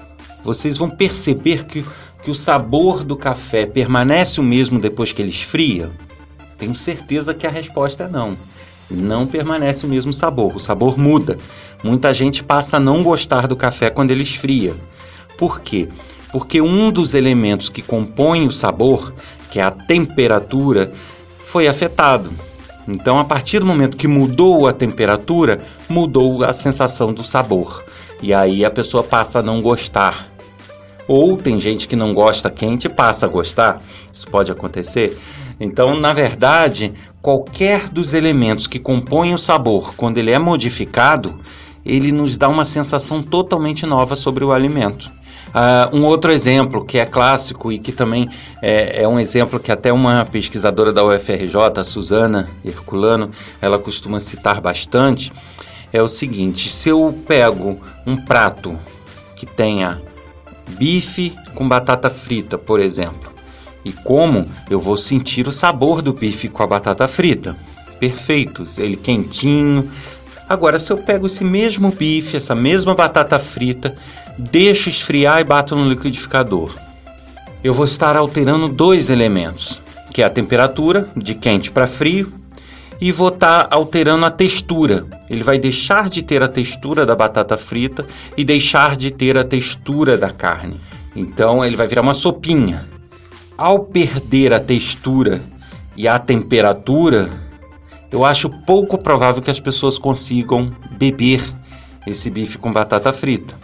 Vocês 0.44 0.78
vão 0.78 0.90
perceber 0.90 1.66
que 1.66 1.86
que 2.28 2.32
o 2.32 2.36
sabor 2.36 3.06
do 3.06 3.16
café 3.16 3.66
permanece 3.66 4.42
o 4.42 4.44
mesmo 4.44 4.82
depois 4.82 5.14
que 5.14 5.22
ele 5.22 5.30
esfria? 5.30 5.90
Tenho 6.58 6.76
certeza 6.76 7.34
que 7.34 7.48
a 7.48 7.50
resposta 7.50 8.04
é 8.04 8.10
não. 8.10 8.36
Não 8.92 9.26
permanece 9.26 9.86
o 9.86 9.90
mesmo 9.90 10.14
sabor, 10.14 10.58
o 10.58 10.60
sabor 10.60 10.98
muda. 10.98 11.38
Muita 11.82 12.14
gente 12.14 12.44
passa 12.44 12.76
a 12.76 12.80
não 12.82 13.02
gostar 13.02 13.48
do 13.48 13.56
café 13.56 13.90
quando 13.90 14.12
ele 14.12 14.24
esfria. 14.24 14.76
Por 15.38 15.62
quê? 15.62 15.88
Porque 16.30 16.60
um 16.60 16.92
dos 16.92 17.14
elementos 17.14 17.70
que 17.70 17.82
compõem 17.82 18.46
o 18.46 18.52
sabor, 18.52 19.14
que 19.50 19.62
é 19.62 19.64
a 19.64 19.72
temperatura, 19.72 20.92
foi 21.46 21.66
afetado. 21.66 22.30
Então, 22.86 23.20
a 23.20 23.24
partir 23.24 23.60
do 23.60 23.66
momento 23.66 23.96
que 23.96 24.06
mudou 24.06 24.68
a 24.68 24.74
temperatura, 24.74 25.62
mudou 25.88 26.44
a 26.44 26.52
sensação 26.52 27.14
do 27.14 27.24
sabor. 27.24 27.86
E 28.22 28.34
aí 28.34 28.66
a 28.66 28.70
pessoa 28.70 29.02
passa 29.02 29.40
a 29.40 29.42
não 29.44 29.62
gostar 29.62 30.37
ou 31.08 31.38
tem 31.38 31.60
gente 31.60 31.88
que 31.88 31.96
não 31.96 32.14
gosta 32.14 32.50
quente 32.50 32.86
e 32.86 32.90
passa 32.90 33.26
a 33.26 33.30
gostar. 33.30 33.82
Isso 34.12 34.28
pode 34.28 34.52
acontecer. 34.52 35.18
Então, 35.60 36.00
na 36.00 36.14
verdade, 36.14 36.94
qualquer 37.22 37.90
dos 37.90 38.14
elementos 38.14 38.68
que 38.68 38.80
compõem 38.80 39.34
o 39.34 39.38
sabor, 39.38 39.94
quando 39.96 40.18
ele 40.18 40.32
é 40.32 40.38
modificado, 40.38 41.40
ele 41.86 42.12
nos 42.12 42.38
dá 42.38 42.48
uma 42.50 42.66
sensação 42.66 43.24
totalmente 43.24 43.86
nova 43.86 44.16
sobre 44.16 44.44
o 44.44 44.52
alimento. 44.52 45.10
Uh, 45.48 45.96
um 45.96 46.06
outro 46.06 46.32
exemplo 46.32 46.86
que 46.86 47.00
é 47.00 47.06
clássico 47.06 47.72
e 47.72 47.80
que 47.80 47.92
também 47.92 48.30
é, 48.62 49.04
é, 49.04 49.08
um 49.08 49.18
exemplo 49.18 49.60
que 49.60 49.72
até 49.72 49.92
uma 49.94 50.26
pesquisadora 50.26 50.92
da 50.92 51.04
UFRJ, 51.04 51.56
a 51.78 51.84
Suzana 51.84 52.50
Herculano, 52.66 53.32
ela 53.62 53.80
costuma 53.80 54.20
citar 54.20 54.60
bastante, 54.60 55.32
é 55.92 56.02
o 56.02 56.08
seguinte: 56.08 56.70
se 56.70 56.90
eu 56.90 57.18
pego 57.26 57.80
um 58.06 58.18
prato 58.18 58.78
que 59.36 59.46
tenha 59.46 60.02
bife 60.68 61.36
com 61.56 61.68
batata 61.68 62.10
frita, 62.10 62.58
por 62.58 62.80
exemplo. 62.80 63.34
E 63.84 63.92
como 63.92 64.46
eu 64.70 64.80
vou 64.80 64.98
sentir 64.98 65.48
o 65.48 65.52
sabor 65.52 66.02
do 66.02 66.14
bife 66.14 66.50
com 66.50 66.64
a 66.64 66.68
batata 66.68 67.08
frita? 67.08 67.56
Perfeito, 68.00 68.68
ele 68.78 68.96
quentinho. 68.96 69.90
Agora, 70.48 70.80
se 70.80 70.92
eu 70.92 70.98
pego 70.98 71.28
esse 71.28 71.44
mesmo 71.44 71.92
bife, 71.92 72.38
essa 72.38 72.56
mesma 72.56 72.94
batata 72.94 73.40
frita, 73.40 73.96
deixo 74.38 74.90
esfriar 74.90 75.40
e 75.40 75.44
bato 75.44 75.76
no 75.76 75.90
liquidificador, 75.90 76.74
eu 77.64 77.74
vou 77.74 77.86
estar 77.86 78.16
alterando 78.16 78.70
dois 78.70 79.10
elementos, 79.10 79.82
que 80.14 80.22
é 80.22 80.26
a 80.26 80.30
temperatura, 80.30 81.10
de 81.16 81.34
quente 81.34 81.72
para 81.72 81.88
frio, 81.88 82.32
e 83.00 83.12
vou 83.12 83.30
estar 83.30 83.68
tá 83.68 83.76
alterando 83.76 84.26
a 84.26 84.32
textura. 84.32 85.06
Ele 85.30 85.44
vai 85.44 85.60
deixar 85.60 86.10
de 86.10 86.22
ter 86.22 86.42
a 86.44 86.48
textura 86.48 87.06
da 87.06 87.16
batata 87.16 87.58
frita 87.58 88.06
e 88.36 88.44
deixar 88.44 88.96
de 88.96 89.12
ter 89.12 89.38
a 89.38 89.44
textura 89.44 90.18
da 90.18 90.32
carne. 90.32 90.80
Então 91.16 91.64
ele 91.66 91.76
vai 91.76 91.88
virar 91.88 92.02
uma 92.02 92.14
sopinha. 92.14 92.88
Ao 93.58 93.80
perder 93.80 94.54
a 94.54 94.60
textura 94.60 95.42
e 95.96 96.08
a 96.08 96.20
temperatura, 96.20 97.30
eu 98.12 98.24
acho 98.24 98.50
pouco 98.66 98.98
provável 98.98 99.42
que 99.42 99.52
as 99.52 99.60
pessoas 99.60 99.98
consigam 99.98 100.68
beber 100.92 101.44
esse 102.06 102.30
bife 102.30 102.58
com 102.58 102.72
batata 102.72 103.12
frita. 103.12 103.56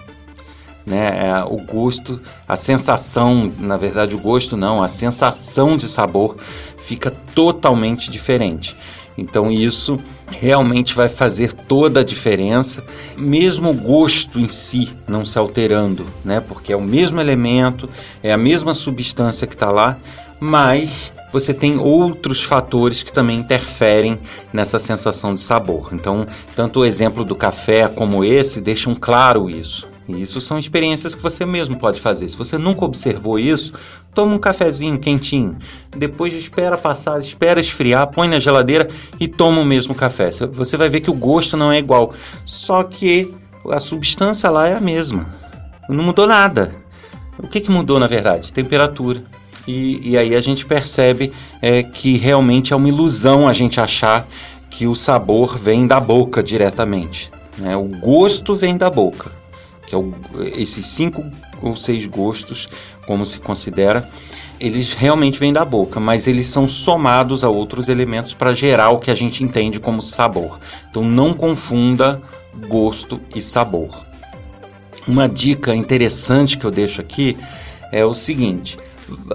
Né? 0.86 1.28
É, 1.28 1.44
o 1.44 1.58
gosto, 1.58 2.20
a 2.48 2.58
sensação, 2.58 3.52
na 3.60 3.78
verdade, 3.78 4.16
o 4.16 4.20
gosto 4.20 4.58
não, 4.58 4.84
a 4.84 4.88
sensação 4.88 5.78
de 5.78 5.88
sabor 5.88 6.36
fica 6.78 7.10
totalmente 7.34 8.12
diferente. 8.12 8.76
Então 9.18 9.52
isso 9.52 10.00
realmente 10.30 10.94
vai 10.94 11.08
fazer 11.08 11.54
toda 11.54 12.00
a 12.00 12.04
diferença, 12.04 12.84
mesmo 13.16 13.70
o 13.70 13.74
gosto 13.74 14.40
em 14.40 14.48
si 14.48 14.92
não 15.08 15.26
se 15.26 15.38
alterando, 15.38 16.06
né? 16.26 16.40
Porque 16.40 16.74
é 16.74 16.76
o 16.76 16.82
mesmo 16.82 17.22
elemento, 17.22 17.90
é 18.22 18.34
a 18.34 18.38
mesma 18.38 18.74
substância 18.74 19.48
que 19.48 19.54
está 19.54 19.70
lá, 19.70 19.98
mas 20.40 21.12
você 21.32 21.54
tem 21.54 21.80
outros 21.80 22.44
fatores 22.44 23.02
que 23.02 23.12
também 23.12 23.40
interferem 23.40 24.20
nessa 24.52 24.78
sensação 24.78 25.34
de 25.34 25.42
sabor. 25.42 25.90
Então, 25.92 26.28
tanto 26.56 26.82
o 26.82 26.86
exemplo 26.86 27.26
do 27.26 27.36
café 27.36 27.88
como 27.88 28.24
esse 28.24 28.62
deixam 28.62 28.94
claro 28.94 29.50
isso. 29.50 29.93
E 30.08 30.22
isso 30.22 30.42
são 30.42 30.60
experiências 30.60 31.16
que 31.16 31.22
você 31.22 31.46
mesmo 31.46 31.78
pode 31.78 32.02
fazer. 32.02 32.28
Se 32.28 32.38
você 32.38 32.58
nunca 32.58 32.84
observou 32.84 33.40
isso, 33.40 33.74
toma 34.14 34.36
um 34.36 34.40
cafezinho 34.40 35.00
quentinho, 35.00 35.58
depois 35.96 36.34
espera 36.34 36.78
passar, 36.78 37.20
espera 37.20 37.60
esfriar, 37.60 38.08
põe 38.08 38.28
na 38.28 38.40
geladeira 38.40 38.90
e 39.20 39.28
toma 39.28 39.62
o 39.62 39.66
mesmo 39.66 39.96
café. 39.96 40.30
Você 40.32 40.76
vai 40.76 40.90
ver 40.90 41.02
que 41.02 41.10
o 41.10 41.14
gosto 41.14 41.56
não 41.56 41.72
é 41.72 41.80
igual, 41.80 42.14
só 42.46 42.84
que 42.84 43.34
a 43.72 43.80
substância 43.80 44.50
lá 44.50 44.68
é 44.68 44.76
a 44.76 44.82
mesma. 44.82 45.26
Não 45.90 46.04
mudou 46.04 46.28
nada. 46.28 46.72
O 47.38 47.48
que, 47.48 47.62
que 47.62 47.72
mudou 47.72 48.00
na 48.00 48.08
verdade? 48.08 48.52
Temperatura. 48.52 49.24
E, 49.66 50.12
e 50.12 50.18
aí 50.18 50.36
a 50.36 50.42
gente 50.42 50.66
percebe 50.66 51.32
é, 51.62 51.82
que 51.82 52.18
realmente 52.18 52.74
é 52.74 52.76
uma 52.76 52.90
ilusão 52.90 53.48
a 53.48 53.54
gente 53.54 53.80
achar 53.80 54.28
que 54.70 54.86
o 54.86 54.94
sabor 54.94 55.58
vem 55.58 55.88
da 55.88 56.00
boca 56.02 56.44
diretamente. 56.44 57.32
Né? 57.58 57.76
O 57.78 57.86
gosto 57.86 58.56
vem 58.56 58.76
da 58.76 58.90
boca 58.90 59.43
que 59.94 59.96
é 59.96 59.98
o, 59.98 60.12
esses 60.58 60.88
cinco 60.88 61.24
ou 61.62 61.76
seis 61.76 62.08
gostos, 62.08 62.68
como 63.06 63.26
se 63.26 63.40
considera, 63.40 64.08
eles 64.60 64.94
realmente 64.94 65.40
vêm 65.40 65.54
da 65.54 65.64
boca, 65.64 66.00
mas 66.00 66.26
eles 66.26 66.48
são 66.48 66.68
somados 66.68 67.44
a 67.44 67.50
outros 67.50 67.88
elementos 67.90 68.34
para 68.34 68.54
gerar 68.54 68.90
o 68.90 69.00
que 69.00 69.12
a 69.12 69.16
gente 69.16 69.44
entende 69.44 69.80
como 69.80 70.02
sabor. 70.02 70.60
Então 70.90 71.04
não 71.04 71.34
confunda 71.34 72.22
gosto 72.68 73.22
e 73.36 73.42
sabor. 73.42 74.06
Uma 75.08 75.28
dica 75.28 75.76
interessante 75.76 76.58
que 76.58 76.66
eu 76.66 76.72
deixo 76.72 77.02
aqui 77.02 77.38
é 77.92 78.06
o 78.06 78.14
seguinte: 78.14 78.78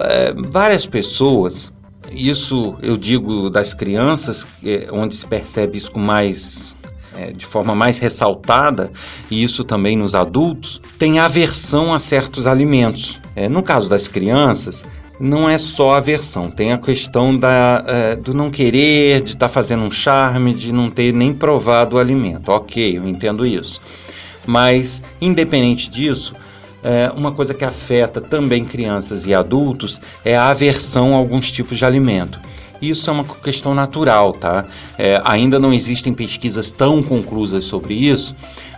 é, 0.01 0.33
várias 0.33 0.85
pessoas, 0.85 1.71
isso 2.11 2.75
eu 2.81 2.97
digo 2.97 3.49
das 3.49 3.73
crianças, 3.73 4.45
é, 4.63 4.87
onde 4.91 5.15
se 5.15 5.25
percebe 5.25 5.77
isso 5.77 5.91
com 5.91 5.99
mais 5.99 6.75
é, 7.15 7.31
de 7.31 7.45
forma 7.45 7.75
mais 7.75 7.99
ressaltada, 7.99 8.91
e 9.29 9.43
isso 9.43 9.63
também 9.63 9.97
nos 9.97 10.15
adultos, 10.15 10.81
tem 10.97 11.19
aversão 11.19 11.93
a 11.93 11.99
certos 11.99 12.47
alimentos. 12.47 13.19
É, 13.35 13.47
no 13.47 13.63
caso 13.63 13.89
das 13.89 14.07
crianças, 14.07 14.85
não 15.19 15.49
é 15.49 15.57
só 15.57 15.91
aversão, 15.91 16.49
tem 16.49 16.71
a 16.71 16.77
questão 16.77 17.37
da, 17.37 17.83
é, 17.87 18.15
do 18.15 18.33
não 18.33 18.49
querer, 18.49 19.21
de 19.21 19.31
estar 19.31 19.47
tá 19.47 19.53
fazendo 19.53 19.83
um 19.83 19.91
charme, 19.91 20.53
de 20.53 20.71
não 20.71 20.89
ter 20.89 21.13
nem 21.13 21.33
provado 21.33 21.97
o 21.97 21.99
alimento. 21.99 22.49
Ok, 22.49 22.97
eu 22.97 23.07
entendo 23.07 23.45
isso. 23.45 23.81
Mas, 24.45 25.01
independente 25.19 25.89
disso, 25.89 26.33
é, 26.81 27.11
uma 27.15 27.33
coisa 27.33 27.53
que 27.53 27.65
afeta 27.65 28.21
também 28.21 28.63
crianças 28.63 29.25
e 29.25 29.33
adultos 29.33 29.99
é 30.23 30.37
a 30.37 30.49
aversão 30.49 31.13
a 31.13 31.17
alguns 31.17 31.51
tipos 31.51 31.77
de 31.77 31.83
alimento. 31.83 32.39
Isso 32.81 33.09
é 33.09 33.13
uma 33.13 33.25
questão 33.25 33.73
natural, 33.73 34.33
tá? 34.33 34.65
É, 34.97 35.21
ainda 35.25 35.59
não 35.59 35.73
existem 35.73 36.13
pesquisas 36.13 36.71
tão 36.71 37.03
conclusas 37.03 37.65
sobre 37.65 37.93
isso, 37.93 38.35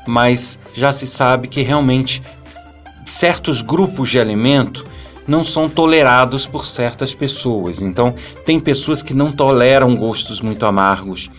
mas 0.07 0.59
já 0.73 0.91
se 0.91 1.05
sabe 1.05 1.47
que 1.47 1.61
realmente 1.61 2.21
certos 3.05 3.61
grupos 3.61 4.09
de 4.09 4.19
alimento 4.19 4.85
não 5.27 5.43
são 5.43 5.69
tolerados 5.69 6.47
por 6.47 6.65
certas 6.65 7.13
pessoas. 7.13 7.81
Então, 7.81 8.15
tem 8.45 8.59
pessoas 8.59 9.03
que 9.03 9.13
não 9.13 9.31
toleram 9.31 9.95
gostos 9.95 10.41
muito 10.41 10.65
amargos, 10.65 11.29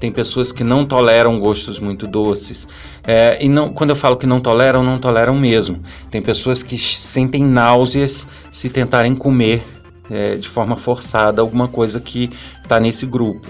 tem 0.00 0.12
pessoas 0.12 0.52
que 0.52 0.62
não 0.62 0.84
toleram 0.84 1.40
gostos 1.40 1.80
muito 1.80 2.06
doces. 2.06 2.68
É, 3.04 3.38
e 3.40 3.48
não, 3.48 3.70
quando 3.70 3.90
eu 3.90 3.96
falo 3.96 4.16
que 4.16 4.26
não 4.26 4.40
toleram, 4.40 4.82
não 4.82 4.98
toleram 4.98 5.34
mesmo. 5.34 5.80
Tem 6.10 6.22
pessoas 6.22 6.62
que 6.62 6.78
sentem 6.78 7.42
náuseas 7.42 8.26
se 8.50 8.68
tentarem 8.68 9.14
comer 9.14 9.66
é, 10.10 10.36
de 10.36 10.48
forma 10.48 10.76
forçada 10.76 11.40
alguma 11.40 11.68
coisa 11.68 12.00
que 12.00 12.30
está 12.62 12.78
nesse 12.80 13.06
grupo. 13.06 13.48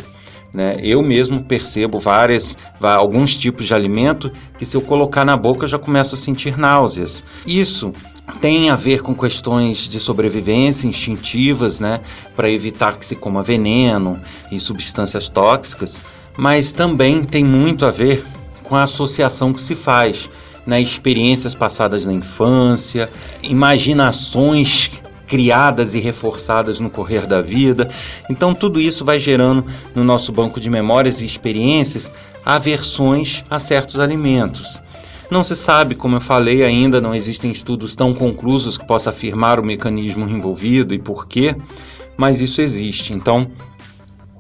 Né? 0.53 0.77
Eu 0.83 1.03
mesmo 1.03 1.45
percebo 1.45 1.99
várias, 1.99 2.57
alguns 2.81 3.37
tipos 3.37 3.67
de 3.67 3.75
alimento 3.75 4.33
que 4.59 4.65
se 4.65 4.77
eu 4.77 4.81
colocar 4.81 5.25
na 5.25 5.37
boca 5.37 5.65
eu 5.65 5.69
já 5.69 5.79
começo 5.79 6.15
a 6.15 6.19
sentir 6.19 6.57
náuseas. 6.57 7.23
Isso 7.47 7.93
tem 8.41 8.71
a 8.71 8.77
ver 8.77 9.03
com 9.03 9.15
questões 9.15 9.89
de 9.89 9.99
sobrevivência 10.01 10.87
instintivas, 10.87 11.81
né, 11.81 12.01
para 12.37 12.51
evitar 12.51 12.97
que 12.97 13.05
se 13.05 13.17
coma 13.17 13.43
veneno 13.43 14.21
e 14.51 14.59
substâncias 14.61 15.29
tóxicas, 15.29 16.03
mas 16.37 16.73
também 16.73 17.25
tem 17.25 17.45
muito 17.45 17.85
a 17.87 17.91
ver 17.91 18.25
com 18.63 18.77
a 18.77 18.83
associação 18.83 19.53
que 19.53 19.61
se 19.61 19.75
faz, 19.75 20.29
né, 20.67 20.81
experiências 20.81 21.55
passadas 21.55 22.05
na 22.05 22.13
infância, 22.13 23.09
imaginações 23.43 24.91
criadas 25.29 25.95
e 25.95 26.01
reforçadas 26.01 26.81
no 26.81 26.91
correr 26.91 27.27
da 27.27 27.43
vida. 27.43 27.89
Então, 28.29 28.55
tudo 28.55 28.81
isso 28.81 29.05
vai 29.05 29.21
gerando 29.21 29.65
no 29.95 30.03
nosso 30.03 30.33
banco 30.33 30.59
de 30.59 30.71
memórias 30.71 31.21
e 31.21 31.27
experiências 31.27 32.11
aversões 32.45 33.45
a 33.51 33.59
certos 33.59 34.01
alimentos. 34.01 34.81
Não 35.31 35.43
se 35.43 35.55
sabe, 35.55 35.95
como 35.95 36.17
eu 36.17 36.21
falei, 36.23 36.65
ainda 36.65 37.01
não 37.01 37.15
existem 37.15 37.51
estudos 37.51 37.95
tão 37.95 38.15
conclusos 38.15 38.79
que 38.79 38.87
possa 38.87 39.11
afirmar 39.11 39.61
o 39.61 39.65
mecanismo 39.65 40.27
envolvido 40.27 40.95
e 40.95 40.99
por 40.99 41.29
quê, 41.29 41.55
mas 42.17 42.41
isso 42.41 42.63
existe. 42.63 43.13
Então, 43.13 43.51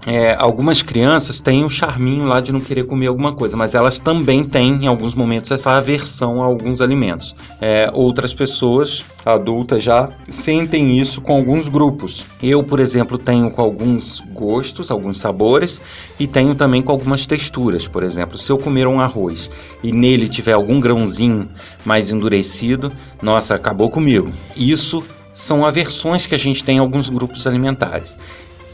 é, 0.09 0.35
algumas 0.38 0.81
crianças 0.81 1.38
têm 1.38 1.67
o 1.67 1.69
charminho 1.69 2.25
lá 2.25 2.41
de 2.41 2.50
não 2.50 2.61
querer 2.61 2.85
comer 2.85 3.09
alguma 3.09 3.35
coisa, 3.35 3.59
mas 3.59 3.75
elas 3.75 3.99
também 3.99 4.43
têm, 4.43 4.85
em 4.85 4.87
alguns 4.87 5.15
momentos, 5.15 5.50
essa 5.50 5.73
aversão 5.73 6.43
a 6.43 6.47
alguns 6.47 6.81
alimentos. 6.81 7.37
É, 7.61 7.91
outras 7.93 8.33
pessoas, 8.33 9.05
adultas 9.23 9.83
já, 9.83 10.09
sentem 10.27 10.99
isso 10.99 11.21
com 11.21 11.37
alguns 11.37 11.69
grupos. 11.69 12.25
Eu, 12.43 12.64
por 12.64 12.81
exemplo, 12.81 13.18
tenho 13.18 13.51
com 13.51 13.61
alguns 13.61 14.21
gostos, 14.33 14.90
alguns 14.90 15.21
sabores, 15.21 15.79
e 16.18 16.27
tenho 16.27 16.55
também 16.55 16.81
com 16.81 16.90
algumas 16.90 17.27
texturas. 17.27 17.87
Por 17.87 18.03
exemplo, 18.03 18.38
se 18.38 18.51
eu 18.51 18.57
comer 18.57 18.87
um 18.87 19.01
arroz 19.01 19.51
e 19.83 19.92
nele 19.92 20.27
tiver 20.27 20.53
algum 20.53 20.81
grãozinho 20.81 21.51
mais 21.85 22.11
endurecido, 22.11 22.90
nossa, 23.21 23.57
acabou 23.57 23.90
comigo. 23.90 24.33
Isso 24.57 25.05
são 25.35 25.66
aversões 25.66 26.27
que 26.27 26.35
a 26.35 26.38
gente 26.38 26.64
tem 26.64 26.79
em 26.79 26.81
alguns 26.81 27.11
grupos 27.11 27.47
alimentares. 27.47 28.16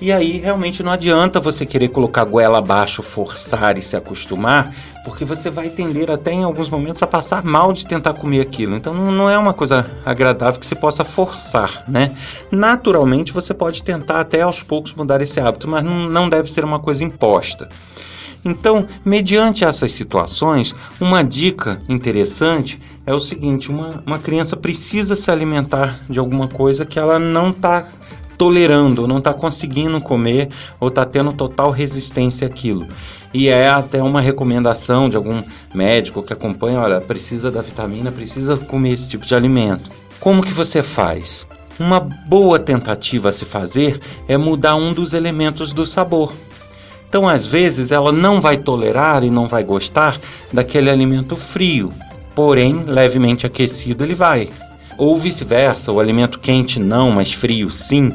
E 0.00 0.12
aí 0.12 0.38
realmente 0.38 0.82
não 0.82 0.92
adianta 0.92 1.40
você 1.40 1.64
querer 1.64 1.88
colocar 1.88 2.24
goela 2.24 2.58
abaixo, 2.58 3.02
forçar 3.02 3.78
e 3.78 3.82
se 3.82 3.96
acostumar, 3.96 4.74
porque 5.04 5.24
você 5.24 5.48
vai 5.48 5.68
tender 5.70 6.10
até 6.10 6.32
em 6.32 6.42
alguns 6.42 6.68
momentos 6.68 7.02
a 7.02 7.06
passar 7.06 7.44
mal 7.44 7.72
de 7.72 7.86
tentar 7.86 8.14
comer 8.14 8.40
aquilo. 8.40 8.74
Então 8.74 8.92
não 8.92 9.30
é 9.30 9.38
uma 9.38 9.54
coisa 9.54 9.86
agradável 10.04 10.58
que 10.58 10.66
se 10.66 10.74
possa 10.74 11.04
forçar, 11.04 11.84
né? 11.88 12.14
Naturalmente 12.50 13.32
você 13.32 13.54
pode 13.54 13.82
tentar 13.82 14.20
até 14.20 14.42
aos 14.42 14.62
poucos 14.62 14.92
mudar 14.94 15.20
esse 15.22 15.40
hábito, 15.40 15.68
mas 15.68 15.84
não 15.84 16.28
deve 16.28 16.50
ser 16.50 16.64
uma 16.64 16.80
coisa 16.80 17.04
imposta. 17.04 17.68
Então, 18.44 18.86
mediante 19.02 19.64
essas 19.64 19.92
situações, 19.92 20.74
uma 21.00 21.24
dica 21.24 21.80
interessante 21.88 22.78
é 23.06 23.14
o 23.14 23.20
seguinte: 23.20 23.70
uma, 23.70 24.02
uma 24.06 24.18
criança 24.18 24.54
precisa 24.54 25.16
se 25.16 25.30
alimentar 25.30 26.00
de 26.10 26.18
alguma 26.18 26.46
coisa 26.46 26.84
que 26.84 26.98
ela 26.98 27.18
não 27.18 27.48
está 27.50 27.88
tolerando, 28.36 29.06
não 29.06 29.18
está 29.18 29.32
conseguindo 29.32 30.00
comer 30.00 30.48
ou 30.80 30.88
está 30.88 31.04
tendo 31.04 31.32
total 31.32 31.70
resistência 31.70 32.46
àquilo. 32.46 32.88
E 33.32 33.48
é 33.48 33.68
até 33.68 34.02
uma 34.02 34.20
recomendação 34.20 35.08
de 35.08 35.16
algum 35.16 35.42
médico 35.74 36.22
que 36.22 36.32
acompanha, 36.32 36.80
olha, 36.80 37.00
precisa 37.00 37.50
da 37.50 37.60
vitamina, 37.60 38.12
precisa 38.12 38.56
comer 38.56 38.92
esse 38.92 39.10
tipo 39.10 39.26
de 39.26 39.34
alimento. 39.34 39.90
Como 40.20 40.42
que 40.42 40.52
você 40.52 40.82
faz? 40.82 41.46
Uma 41.78 41.98
boa 41.98 42.58
tentativa 42.58 43.30
a 43.30 43.32
se 43.32 43.44
fazer 43.44 44.00
é 44.28 44.36
mudar 44.36 44.76
um 44.76 44.92
dos 44.92 45.12
elementos 45.12 45.72
do 45.72 45.84
sabor. 45.84 46.32
Então, 47.08 47.28
às 47.28 47.44
vezes, 47.44 47.90
ela 47.90 48.12
não 48.12 48.40
vai 48.40 48.56
tolerar 48.56 49.24
e 49.24 49.30
não 49.30 49.48
vai 49.48 49.64
gostar 49.64 50.18
daquele 50.52 50.90
alimento 50.90 51.36
frio, 51.36 51.92
porém, 52.34 52.84
levemente 52.86 53.46
aquecido 53.46 54.04
ele 54.04 54.14
vai 54.14 54.48
ou 54.96 55.16
vice-versa, 55.16 55.92
o 55.92 56.00
alimento 56.00 56.38
quente 56.38 56.78
não, 56.78 57.10
mas 57.10 57.32
frio 57.32 57.70
sim. 57.70 58.12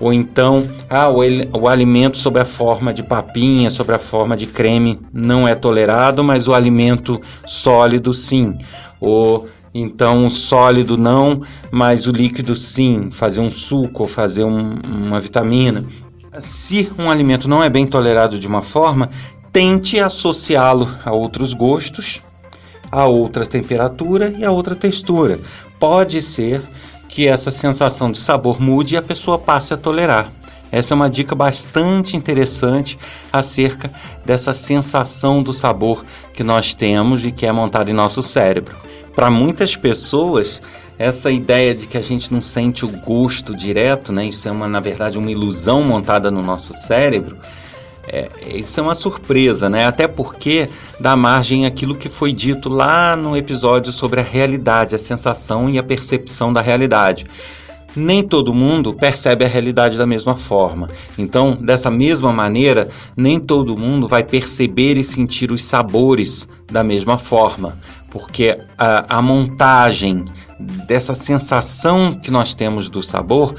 Ou 0.00 0.12
então, 0.12 0.68
ah, 0.90 1.08
o, 1.08 1.18
o 1.56 1.68
alimento 1.68 2.16
sob 2.16 2.40
a 2.40 2.44
forma 2.44 2.92
de 2.92 3.02
papinha, 3.04 3.70
sob 3.70 3.92
a 3.92 3.98
forma 3.98 4.36
de 4.36 4.46
creme 4.46 4.98
não 5.12 5.46
é 5.46 5.54
tolerado, 5.54 6.24
mas 6.24 6.48
o 6.48 6.54
alimento 6.54 7.20
sólido 7.46 8.12
sim. 8.12 8.58
Ou 9.00 9.48
então 9.74 10.26
o 10.26 10.30
sólido 10.30 10.98
não, 10.98 11.42
mas 11.70 12.06
o 12.06 12.10
líquido 12.10 12.56
sim, 12.56 13.10
fazer 13.12 13.40
um 13.40 13.50
suco 13.50 14.02
ou 14.02 14.08
fazer 14.08 14.44
um, 14.44 14.78
uma 14.84 15.20
vitamina. 15.20 15.84
Se 16.38 16.90
um 16.98 17.10
alimento 17.10 17.48
não 17.48 17.62
é 17.62 17.70
bem 17.70 17.86
tolerado 17.86 18.38
de 18.38 18.46
uma 18.46 18.62
forma, 18.62 19.08
tente 19.52 20.00
associá-lo 20.00 20.92
a 21.04 21.12
outros 21.12 21.52
gostos, 21.52 22.22
a 22.90 23.06
outra 23.06 23.46
temperatura 23.46 24.34
e 24.36 24.44
a 24.44 24.50
outra 24.50 24.74
textura 24.74 25.38
pode 25.82 26.22
ser 26.22 26.62
que 27.08 27.26
essa 27.26 27.50
sensação 27.50 28.12
de 28.12 28.20
sabor 28.20 28.60
mude 28.60 28.94
e 28.94 28.96
a 28.96 29.02
pessoa 29.02 29.36
passe 29.36 29.74
a 29.74 29.76
tolerar. 29.76 30.30
Essa 30.70 30.94
é 30.94 30.96
uma 30.96 31.10
dica 31.10 31.34
bastante 31.34 32.16
interessante 32.16 32.96
acerca 33.32 33.90
dessa 34.24 34.54
sensação 34.54 35.42
do 35.42 35.52
sabor 35.52 36.04
que 36.34 36.44
nós 36.44 36.72
temos 36.72 37.24
e 37.24 37.32
que 37.32 37.46
é 37.46 37.50
montada 37.50 37.90
em 37.90 37.94
nosso 37.94 38.22
cérebro. 38.22 38.76
Para 39.12 39.28
muitas 39.28 39.74
pessoas, 39.74 40.62
essa 40.96 41.32
ideia 41.32 41.74
de 41.74 41.88
que 41.88 41.98
a 41.98 42.00
gente 42.00 42.32
não 42.32 42.40
sente 42.40 42.84
o 42.84 42.88
gosto 42.88 43.52
direto, 43.52 44.12
né? 44.12 44.26
Isso 44.26 44.46
é 44.46 44.52
uma, 44.52 44.68
na 44.68 44.78
verdade, 44.78 45.18
uma 45.18 45.32
ilusão 45.32 45.82
montada 45.82 46.30
no 46.30 46.42
nosso 46.42 46.72
cérebro 46.74 47.36
é, 48.08 48.28
isso 48.54 48.80
é 48.80 48.82
uma 48.82 48.94
surpresa, 48.94 49.68
né? 49.68 49.86
Até 49.86 50.08
porque 50.08 50.68
dá 50.98 51.14
margem 51.14 51.66
àquilo 51.66 51.94
que 51.94 52.08
foi 52.08 52.32
dito 52.32 52.68
lá 52.68 53.14
no 53.14 53.36
episódio 53.36 53.92
sobre 53.92 54.20
a 54.20 54.24
realidade, 54.24 54.94
a 54.94 54.98
sensação 54.98 55.68
e 55.70 55.78
a 55.78 55.82
percepção 55.82 56.52
da 56.52 56.60
realidade. 56.60 57.24
Nem 57.94 58.22
todo 58.22 58.54
mundo 58.54 58.94
percebe 58.94 59.44
a 59.44 59.48
realidade 59.48 59.98
da 59.98 60.06
mesma 60.06 60.34
forma. 60.34 60.88
Então, 61.18 61.54
dessa 61.60 61.90
mesma 61.90 62.32
maneira, 62.32 62.88
nem 63.16 63.38
todo 63.38 63.76
mundo 63.76 64.08
vai 64.08 64.24
perceber 64.24 64.96
e 64.96 65.04
sentir 65.04 65.52
os 65.52 65.62
sabores 65.62 66.48
da 66.70 66.82
mesma 66.82 67.18
forma, 67.18 67.76
porque 68.10 68.58
a, 68.78 69.18
a 69.18 69.22
montagem 69.22 70.24
dessa 70.86 71.14
sensação 71.14 72.14
que 72.14 72.30
nós 72.30 72.54
temos 72.54 72.88
do 72.88 73.02
sabor 73.02 73.54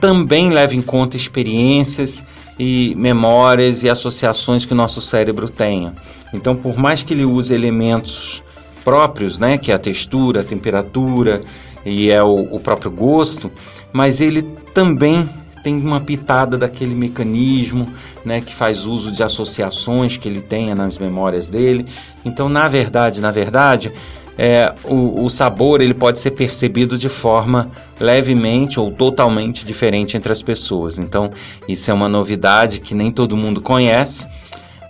também 0.00 0.48
leva 0.48 0.74
em 0.74 0.80
conta 0.80 1.16
experiências 1.16 2.24
e 2.62 2.94
memórias 2.94 3.82
e 3.82 3.88
associações 3.88 4.66
que 4.66 4.74
o 4.74 4.76
nosso 4.76 5.00
cérebro 5.00 5.48
tenha. 5.48 5.94
Então, 6.30 6.54
por 6.54 6.76
mais 6.76 7.02
que 7.02 7.14
ele 7.14 7.24
use 7.24 7.54
elementos 7.54 8.42
próprios, 8.84 9.38
né, 9.38 9.56
que 9.56 9.72
é 9.72 9.74
a 9.74 9.78
textura, 9.78 10.42
a 10.42 10.44
temperatura 10.44 11.40
e 11.86 12.10
é 12.10 12.22
o, 12.22 12.54
o 12.54 12.60
próprio 12.60 12.90
gosto, 12.90 13.50
mas 13.94 14.20
ele 14.20 14.42
também 14.74 15.26
tem 15.64 15.74
uma 15.76 16.02
pitada 16.02 16.58
daquele 16.58 16.94
mecanismo, 16.94 17.88
né, 18.26 18.42
que 18.42 18.54
faz 18.54 18.84
uso 18.84 19.10
de 19.10 19.22
associações 19.22 20.18
que 20.18 20.28
ele 20.28 20.42
tenha 20.42 20.74
nas 20.74 20.98
memórias 20.98 21.48
dele. 21.48 21.86
Então, 22.26 22.50
na 22.50 22.68
verdade, 22.68 23.22
na 23.22 23.30
verdade, 23.30 23.90
é, 24.42 24.74
o, 24.84 25.26
o 25.26 25.28
sabor 25.28 25.82
ele 25.82 25.92
pode 25.92 26.18
ser 26.18 26.30
percebido 26.30 26.96
de 26.96 27.10
forma 27.10 27.70
levemente 28.00 28.80
ou 28.80 28.90
totalmente 28.90 29.66
diferente 29.66 30.16
entre 30.16 30.32
as 30.32 30.40
pessoas. 30.40 30.96
Então, 30.96 31.28
isso 31.68 31.90
é 31.90 31.94
uma 31.94 32.08
novidade 32.08 32.80
que 32.80 32.94
nem 32.94 33.10
todo 33.10 33.36
mundo 33.36 33.60
conhece, 33.60 34.26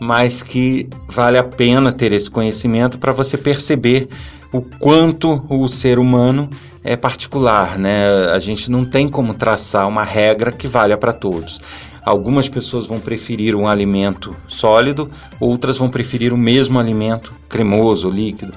mas 0.01 0.41
que 0.41 0.89
vale 1.09 1.37
a 1.37 1.43
pena 1.43 1.93
ter 1.93 2.13
esse 2.13 2.31
conhecimento 2.31 2.97
para 2.97 3.11
você 3.11 3.37
perceber 3.37 4.09
o 4.53 4.63
quanto 4.63 5.45
o 5.49 5.67
ser 5.67 5.99
humano 5.99 6.49
é 6.85 6.95
particular, 6.95 7.77
né? 7.77 8.31
A 8.33 8.39
gente 8.39 8.71
não 8.71 8.85
tem 8.85 9.09
como 9.09 9.35
traçar 9.35 9.89
uma 9.89 10.05
regra 10.05 10.53
que 10.53 10.69
valha 10.69 10.97
para 10.97 11.13
todos. 11.13 11.61
Algumas 12.05 12.49
pessoas 12.49 12.87
vão 12.87 13.01
preferir 13.01 13.57
um 13.57 13.67
alimento 13.67 14.35
sólido, 14.47 15.11
outras 15.41 15.77
vão 15.77 15.91
preferir 15.91 16.33
o 16.33 16.39
mesmo 16.39 16.79
alimento 16.79 17.35
cremoso, 17.49 18.09
líquido, 18.09 18.55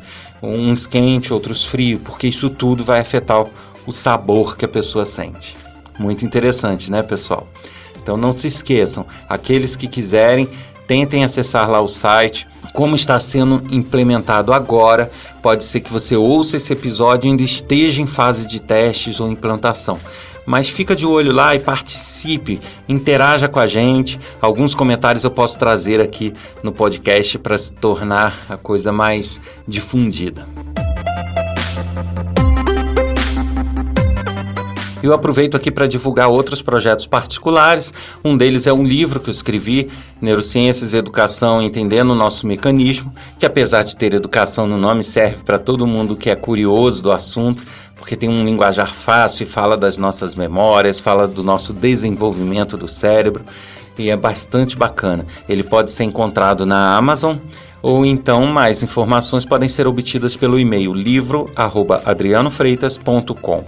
uns 0.47 0.85
quente, 0.85 1.33
outros 1.33 1.63
frio, 1.63 1.99
porque 1.99 2.27
isso 2.27 2.49
tudo 2.49 2.83
vai 2.83 2.99
afetar 2.99 3.45
o 3.85 3.91
sabor 3.91 4.57
que 4.57 4.65
a 4.65 4.67
pessoa 4.67 5.05
sente. 5.05 5.55
Muito 5.97 6.25
interessante, 6.25 6.91
né, 6.91 7.01
pessoal? 7.01 7.47
Então 8.01 8.17
não 8.17 8.33
se 8.33 8.47
esqueçam, 8.47 9.05
aqueles 9.29 9.75
que 9.75 9.87
quiserem, 9.87 10.49
tentem 10.85 11.23
acessar 11.23 11.69
lá 11.69 11.79
o 11.79 11.87
site. 11.87 12.47
Como 12.73 12.95
está 12.95 13.19
sendo 13.19 13.63
implementado 13.73 14.51
agora, 14.51 15.09
pode 15.41 15.63
ser 15.63 15.79
que 15.79 15.91
você 15.91 16.15
ouça 16.15 16.57
esse 16.57 16.73
episódio 16.73 17.27
e 17.27 17.31
ainda 17.31 17.43
esteja 17.43 18.01
em 18.01 18.07
fase 18.07 18.45
de 18.45 18.59
testes 18.59 19.19
ou 19.19 19.29
implantação 19.29 19.97
mas 20.45 20.69
fica 20.69 20.95
de 20.95 21.05
olho 21.05 21.33
lá 21.33 21.55
e 21.55 21.59
participe, 21.59 22.59
interaja 22.87 23.47
com 23.47 23.59
a 23.59 23.67
gente. 23.67 24.19
Alguns 24.41 24.75
comentários 24.75 25.23
eu 25.23 25.31
posso 25.31 25.57
trazer 25.57 26.01
aqui 26.01 26.33
no 26.61 26.71
podcast 26.71 27.39
para 27.39 27.57
se 27.57 27.71
tornar 27.71 28.37
a 28.49 28.57
coisa 28.57 28.91
mais 28.91 29.41
difundida. 29.67 30.45
Eu 35.03 35.11
aproveito 35.11 35.57
aqui 35.57 35.69
para 35.69 35.85
divulgar 35.85 36.29
outros 36.29 36.61
projetos 36.61 37.05
particulares. 37.05 37.93
Um 38.23 38.37
deles 38.37 38.65
é 38.67 38.71
um 38.71 38.85
livro 38.85 39.19
que 39.19 39.29
eu 39.29 39.33
escrevi, 39.33 39.89
Neurociências 40.21 40.93
e 40.93 40.97
Educação 40.97 41.61
Entendendo 41.61 42.11
o 42.11 42.15
Nosso 42.15 42.47
Mecanismo, 42.47 43.13
que 43.37 43.45
apesar 43.45 43.83
de 43.83 43.97
ter 43.97 44.13
educação 44.13 44.65
no 44.65 44.77
nome, 44.77 45.03
serve 45.03 45.43
para 45.43 45.59
todo 45.59 45.85
mundo 45.85 46.15
que 46.15 46.29
é 46.29 46.35
curioso 46.37 47.03
do 47.03 47.11
assunto, 47.11 47.61
porque 48.03 48.17
tem 48.17 48.27
um 48.27 48.43
linguajar 48.43 48.93
fácil 48.93 49.43
e 49.43 49.47
fala 49.47 49.77
das 49.77 49.97
nossas 49.97 50.35
memórias, 50.35 50.99
fala 50.99 51.25
do 51.25 51.41
nosso 51.41 51.71
desenvolvimento 51.71 52.75
do 52.75 52.85
cérebro 52.85 53.45
e 53.97 54.09
é 54.09 54.15
bastante 54.17 54.75
bacana. 54.75 55.25
Ele 55.47 55.63
pode 55.63 55.89
ser 55.89 56.03
encontrado 56.03 56.65
na 56.65 56.97
Amazon 56.97 57.37
ou 57.81 58.05
então 58.05 58.45
mais 58.45 58.83
informações 58.83 59.45
podem 59.45 59.69
ser 59.69 59.87
obtidas 59.87 60.35
pelo 60.35 60.59
e-mail 60.59 60.93
livro@adrianofreitas.com. 60.93 63.63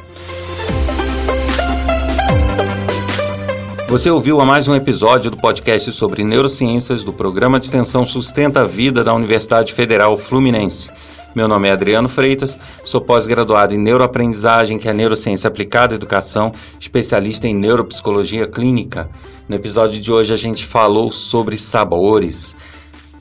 Você 3.88 4.10
ouviu 4.10 4.42
a 4.42 4.46
mais 4.46 4.68
um 4.68 4.76
episódio 4.76 5.32
do 5.32 5.38
podcast 5.38 5.94
sobre 5.94 6.26
neurociências 6.26 7.06
do 7.06 7.14
programa 7.14 7.58
de 7.58 7.68
extensão 7.68 8.06
Sustenta 8.06 8.60
a 8.60 8.66
Vida 8.66 9.02
da 9.02 9.14
Universidade 9.14 9.74
Federal 9.74 10.18
Fluminense. 10.18 10.92
Meu 11.36 11.48
nome 11.50 11.68
é 11.68 11.74
Adriano 11.74 12.08
Freitas, 12.08 12.58
sou 12.86 13.02
pós-graduado 13.02 13.76
em 13.76 13.78
neuroaprendizagem, 13.78 14.80
que 14.80 14.88
é 14.88 14.94
neurociência 14.94 15.50
aplicada 15.50 15.94
à 15.94 15.98
educação, 15.98 16.54
especialista 16.80 17.46
em 17.46 17.54
neuropsicologia 17.54 18.48
clínica. 18.48 19.10
No 19.50 19.58
episódio 19.58 20.00
de 20.00 20.14
hoje 20.14 20.34
a 20.34 20.38
gente 20.38 20.66
falou 20.66 21.12
sobre 21.12 21.58
sabores. 21.58 22.56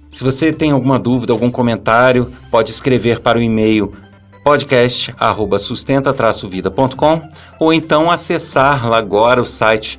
Se 0.09 0.23
você 0.23 0.53
tem 0.53 0.71
alguma 0.71 0.97
dúvida, 0.97 1.33
algum 1.33 1.51
comentário, 1.51 2.31
pode 2.53 2.71
escrever 2.71 3.19
para 3.19 3.37
o 3.37 3.43
e-mail 3.43 3.93
podcast@sustenta-vida.com 4.45 7.21
ou 7.59 7.73
então 7.73 8.13
acessar 8.13 8.89
lá 8.89 8.99
agora 8.99 9.43
o 9.43 9.47
site 9.47 9.99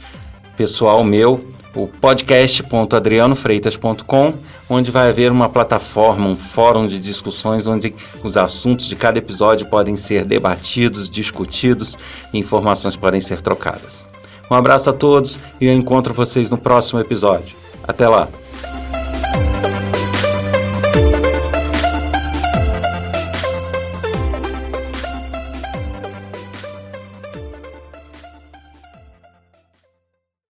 pessoal 0.56 1.04
meu, 1.04 1.54
o 1.76 1.88
podcast.adrianofreitas.com, 1.88 4.34
onde 4.70 4.92
vai 4.92 5.10
haver 5.10 5.32
uma 5.32 5.50
plataforma, 5.50 6.28
um 6.28 6.38
fórum 6.38 6.88
de 6.88 6.98
discussões 6.98 7.68
onde 7.68 7.94
os 8.24 8.38
assuntos 8.38 8.88
de 8.88 8.96
cada 8.96 9.18
episódio 9.18 9.68
podem 9.68 9.98
ser 9.98 10.26
debatidos, 10.26 11.10
discutidos 11.10 11.98
e 12.34 12.40
informações 12.40 12.96
podem 12.96 13.20
ser 13.22 13.42
trocadas. 13.42 14.06
Um 14.50 14.56
abraço 14.56 14.90
a 14.90 14.94
todos 14.94 15.38
e 15.60 15.68
eu 15.68 15.74
encontro 15.74 16.14
vocês 16.14 16.50
no 16.50 16.58
próximo 16.58 17.00
episódio. 17.00 17.56
Até 17.88 18.08
lá! 18.08 18.28